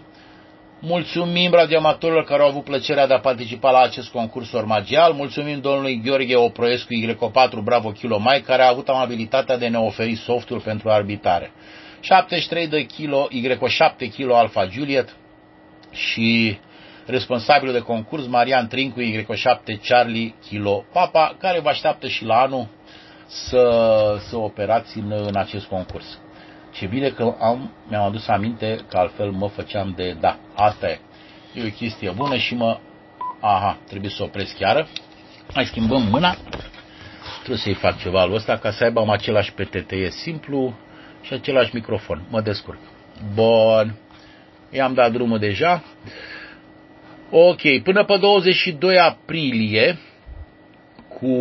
Mulțumim 0.80 1.53
radioamatorilor 1.53 2.24
care 2.24 2.42
au 2.42 2.48
avut 2.48 2.64
plăcerea 2.64 3.07
de 3.07 3.14
a 3.14 3.20
participa 3.20 3.70
la 3.70 3.80
acest 3.80 4.09
concurs 4.09 4.53
ormagial. 4.53 5.12
Mulțumim 5.12 5.61
domnului 5.61 6.01
Gheorghe 6.05 6.36
Oproescu 6.36 6.94
Y4 6.94 7.62
Bravo 7.62 7.90
Kilo 7.90 8.18
Mai 8.18 8.40
care 8.40 8.62
a 8.62 8.68
avut 8.68 8.88
amabilitatea 8.88 9.59
de 9.59 9.66
a 9.66 9.70
ne 9.70 9.78
oferi 9.78 10.14
softul 10.14 10.61
pentru 10.61 10.90
arbitare. 10.90 11.53
73 12.01 12.66
de 12.66 12.82
kilo 12.84 13.28
Y7 13.30 14.11
kilo 14.12 14.36
Alpha 14.36 14.66
Juliet 14.70 15.16
și 15.90 16.59
responsabilul 17.07 17.72
de 17.72 17.80
concurs 17.80 18.26
Marian 18.26 18.68
Trincu 18.68 19.01
Y7 19.01 19.80
Charlie 19.88 20.34
Kilo 20.48 20.84
Papa 20.92 21.36
care 21.38 21.61
vă 21.61 21.68
așteaptă 21.68 22.09
și 22.09 22.24
la 22.24 22.40
anul 22.40 22.68
să, 23.30 24.16
să 24.28 24.36
operați 24.36 24.98
în, 24.98 25.12
în 25.26 25.36
acest 25.36 25.66
concurs. 25.66 26.18
Ce 26.72 26.86
bine 26.86 27.08
că 27.08 27.34
am, 27.40 27.70
mi-am 27.88 28.04
adus 28.04 28.28
aminte 28.28 28.78
că 28.88 28.96
altfel 28.96 29.30
mă 29.30 29.48
făceam 29.48 29.92
de 29.96 30.16
da, 30.20 30.38
asta 30.54 30.88
e. 30.88 30.98
E 31.54 31.66
o 31.66 31.70
chestie 31.70 32.10
bună 32.10 32.36
și 32.36 32.54
mă... 32.54 32.78
Aha, 33.40 33.78
trebuie 33.86 34.10
să 34.10 34.22
opresc 34.22 34.56
chiar. 34.56 34.86
Mai 35.54 35.64
schimbăm 35.64 36.02
mâna. 36.02 36.36
Trebuie 37.36 37.58
să-i 37.58 37.74
fac 37.74 37.98
ceva 37.98 38.24
lui 38.24 38.34
ăsta 38.34 38.56
ca 38.56 38.70
să 38.70 38.84
aibă 38.84 39.04
același 39.08 39.52
PTT 39.52 39.92
simplu 40.08 40.74
și 41.22 41.32
același 41.32 41.74
microfon. 41.74 42.22
Mă 42.30 42.40
descurc. 42.40 42.78
Bun. 43.34 43.94
I-am 44.70 44.94
dat 44.94 45.12
drumul 45.12 45.38
deja. 45.38 45.82
Ok, 47.30 47.82
până 47.82 48.04
pe 48.04 48.16
22 48.16 48.98
aprilie 48.98 49.98
cu 51.08 51.36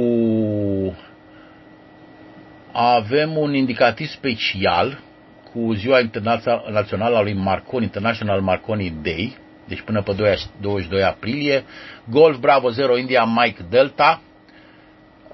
avem 2.72 3.38
un 3.38 3.54
indicativ 3.54 4.08
special 4.08 5.00
cu 5.54 5.74
Ziua 5.74 6.00
Internațională 6.00 7.18
a 7.18 7.22
lui 7.22 7.34
Marconi, 7.34 7.84
International 7.84 8.42
Marconi 8.42 8.94
Day, 9.02 9.38
deci 9.68 9.82
până 9.82 10.02
pe 10.02 10.16
22 10.62 11.04
aprilie, 11.04 11.64
Golf 12.10 12.38
Bravo 12.38 12.70
0 12.70 12.98
India 12.98 13.24
Mike 13.24 13.66
Delta, 13.70 14.22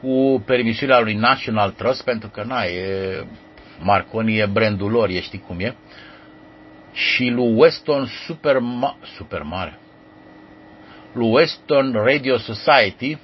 cu 0.01 0.43
permisiunea 0.45 0.99
lui 0.99 1.13
National 1.13 1.71
Trust, 1.71 2.03
pentru 2.03 2.29
că 2.29 2.43
na, 2.43 2.63
e, 2.63 3.25
Marconi 3.79 4.37
e 4.37 4.45
brandul 4.45 4.91
lor, 4.91 5.09
e 5.09 5.21
știi 5.21 5.43
cum 5.47 5.59
e, 5.59 5.75
și 6.93 7.29
lui 7.29 7.53
Weston 7.55 8.05
Super, 8.25 8.57
Super 9.15 9.41
Mare, 9.41 9.79
lui 11.13 11.29
Weston 11.31 11.91
Radio 11.91 12.37
Society, 12.37 13.17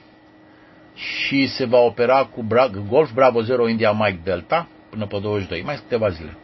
și 0.95 1.47
se 1.47 1.65
va 1.65 1.77
opera 1.77 2.23
cu 2.23 2.45
Golf 2.89 3.11
Bravo 3.11 3.41
0 3.41 3.67
India 3.67 3.91
Mike 3.91 4.19
Delta 4.23 4.67
până 4.89 5.05
pe 5.05 5.17
22, 5.19 5.61
mai 5.61 5.75
câteva 5.75 6.09
zile. 6.09 6.37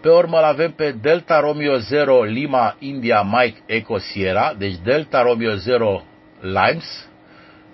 Pe 0.00 0.08
urmă 0.08 0.38
îl 0.38 0.44
avem 0.44 0.70
pe 0.70 0.94
Delta 1.00 1.40
Romeo 1.40 1.76
0 1.76 2.22
Lima 2.22 2.76
India 2.78 3.22
Mike 3.22 3.58
Eco 3.66 3.98
Sierra, 3.98 4.54
deci 4.58 4.74
Delta 4.84 5.22
Romeo 5.22 5.54
0 5.54 6.02
Limes, 6.40 7.08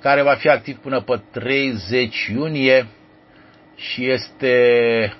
care 0.01 0.23
va 0.23 0.35
fi 0.35 0.49
activ 0.49 0.77
până 0.77 1.01
pe 1.01 1.21
30 1.31 2.27
iunie 2.33 2.87
și 3.77 4.11
este 4.11 4.55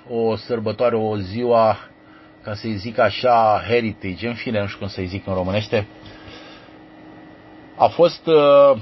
o 0.09 0.35
sărbătoare, 0.35 0.95
o 0.95 1.17
ziua, 1.17 1.77
ca 2.43 2.53
să-i 2.53 2.75
zic 2.75 2.99
așa, 2.99 3.63
heritage, 3.67 4.27
în 4.27 4.33
fine, 4.33 4.59
nu 4.59 4.67
știu 4.67 4.79
cum 4.79 4.87
să-i 4.87 5.05
zic 5.05 5.27
în 5.27 5.33
românește. 5.33 5.87
A 7.75 7.87
fost 7.87 8.27
uh, 8.27 8.79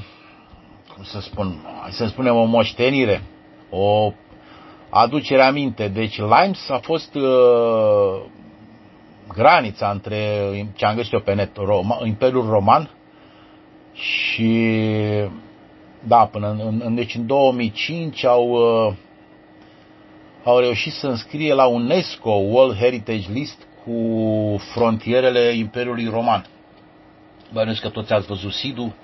cum 0.98 1.06
să 1.06 1.20
spun, 1.20 1.66
hai 1.82 1.92
să 1.92 2.06
spunem 2.06 2.36
o 2.36 2.44
moștenire, 2.44 3.24
o 3.70 4.14
aducere 4.90 5.42
aminte. 5.42 5.88
Deci 5.88 6.18
Limes 6.18 6.70
a 6.70 6.78
fost 6.78 7.16
uh, 7.16 8.22
granița 9.34 9.90
între 9.90 10.18
ce 10.76 10.86
am 10.86 10.96
găsit 10.96 11.14
eu 11.14 11.20
pe 11.20 11.34
net, 11.34 11.56
Roma, 11.56 12.00
Imperiul 12.04 12.50
Roman 12.50 12.90
și 13.94 14.82
da, 16.04 16.26
până 16.26 16.50
în, 16.50 16.82
în, 16.84 16.96
deci 16.96 17.16
în 17.16 17.26
2005 17.26 18.26
au, 18.26 18.50
uh, 18.50 18.94
au 20.44 20.60
reușit 20.60 20.94
să 20.94 21.08
înscrie 21.08 21.54
la 21.54 21.66
UNESCO 21.66 22.30
World 22.30 22.78
Heritage 22.78 23.32
List 23.32 23.68
cu 23.84 23.92
frontierele 24.74 25.54
Imperiului 25.56 26.10
Roman. 26.10 26.46
Bănuiesc 27.54 27.82
că 27.82 27.90
toți 27.90 28.14
ați 28.14 28.28
văzut 28.28 28.52
Sidu, 28.52 28.96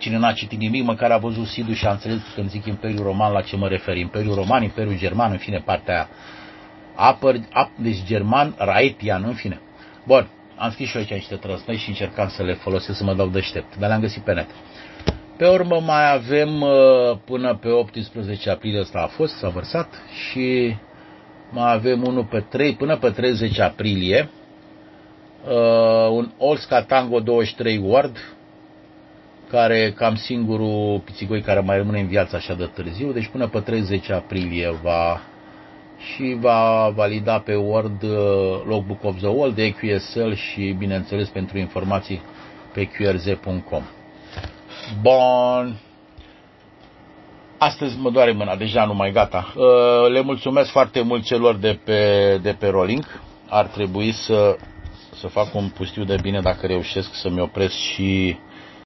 Cine 0.00 0.18
n-a 0.18 0.32
citit 0.32 0.58
nimic, 0.58 0.84
măcar 0.84 1.10
a 1.10 1.18
văzut 1.18 1.46
Sidu 1.46 1.72
și 1.72 1.86
a 1.86 1.90
înțeles 1.90 2.18
când 2.34 2.50
zic 2.50 2.66
Imperiul 2.66 3.02
Roman 3.02 3.32
la 3.32 3.40
ce 3.40 3.56
mă 3.56 3.68
refer. 3.68 3.96
Imperiul 3.96 4.34
Roman, 4.34 4.62
Imperiul 4.62 4.98
German, 4.98 5.30
în 5.30 5.38
fine, 5.38 5.62
partea 5.64 5.94
aia. 5.94 6.08
Apăr, 6.94 7.40
ap, 7.52 7.70
deci 7.76 8.04
german, 8.04 8.54
raetian, 8.58 9.24
în 9.26 9.34
fine. 9.34 9.60
Bun, 10.06 10.28
am 10.56 10.70
scris 10.70 10.88
și 10.88 10.96
eu 10.96 11.02
aici 11.02 11.12
niște 11.12 11.34
trăsnăi 11.34 11.76
și 11.76 11.88
încercam 11.88 12.28
să 12.28 12.42
le 12.42 12.54
folosesc 12.54 12.98
să 12.98 13.04
mă 13.04 13.14
dau 13.14 13.26
deștept, 13.26 13.76
dar 13.78 13.88
le-am 13.88 14.00
găsit 14.00 14.22
pe 14.22 14.32
net. 14.32 14.48
Pe 15.36 15.48
urmă 15.48 15.80
mai 15.80 16.12
avem 16.12 16.60
uh, 16.60 16.70
până 17.24 17.54
pe 17.54 17.68
18 17.68 18.50
aprilie 18.50 18.80
ăsta 18.80 18.98
a 18.98 19.06
fost, 19.06 19.36
s-a 19.36 19.48
vărsat 19.48 19.88
și 20.30 20.76
mai 21.50 21.72
avem 21.72 22.02
unul 22.02 22.24
pe 22.24 22.40
3, 22.40 22.74
până 22.74 22.96
pe 22.96 23.10
30 23.10 23.58
aprilie, 23.58 24.30
uh, 25.44 26.10
un 26.10 26.30
Olska 26.38 26.82
Tango 26.82 27.20
23 27.20 27.78
Ward, 27.78 28.16
care 29.50 29.78
e 29.78 29.90
cam 29.90 30.14
singurul 30.14 31.00
pițigoi 31.04 31.40
care 31.40 31.60
mai 31.60 31.76
rămâne 31.76 32.00
în 32.00 32.06
viață 32.06 32.36
așa 32.36 32.54
de 32.54 32.64
târziu, 32.64 33.12
deci 33.12 33.26
până 33.26 33.48
pe 33.48 33.60
30 33.60 34.10
aprilie 34.10 34.70
va 34.82 35.20
și 36.14 36.36
va 36.40 36.88
valida 36.94 37.38
pe 37.38 37.54
Word 37.54 38.02
uh, 38.02 38.10
Logbook 38.66 39.04
of 39.04 39.16
the 39.16 39.26
World, 39.28 39.54
de 39.54 39.62
EQSL 39.64 40.32
și, 40.32 40.74
bineînțeles, 40.78 41.28
pentru 41.28 41.58
informații 41.58 42.20
pe 42.72 42.84
qrz.com. 42.84 43.82
Bun. 45.02 45.76
Astăzi 47.58 47.98
mă 47.98 48.10
doare 48.10 48.32
mâna, 48.32 48.56
deja 48.56 48.84
nu 48.84 48.94
mai 48.94 49.12
gata. 49.12 49.52
Uh, 49.56 50.10
le 50.12 50.20
mulțumesc 50.20 50.70
foarte 50.70 51.00
mult 51.00 51.24
celor 51.24 51.56
de 51.56 51.78
pe, 51.84 52.38
de 52.42 52.56
pe 52.58 52.66
Rolling. 52.68 53.04
Ar 53.48 53.66
trebui 53.66 54.12
să, 54.12 54.56
să 55.14 55.26
fac 55.26 55.54
un 55.54 55.68
pustiu 55.68 56.04
de 56.04 56.16
bine 56.22 56.40
dacă 56.40 56.66
reușesc 56.66 57.14
să-mi 57.14 57.40
opresc 57.40 57.74
și 57.74 58.36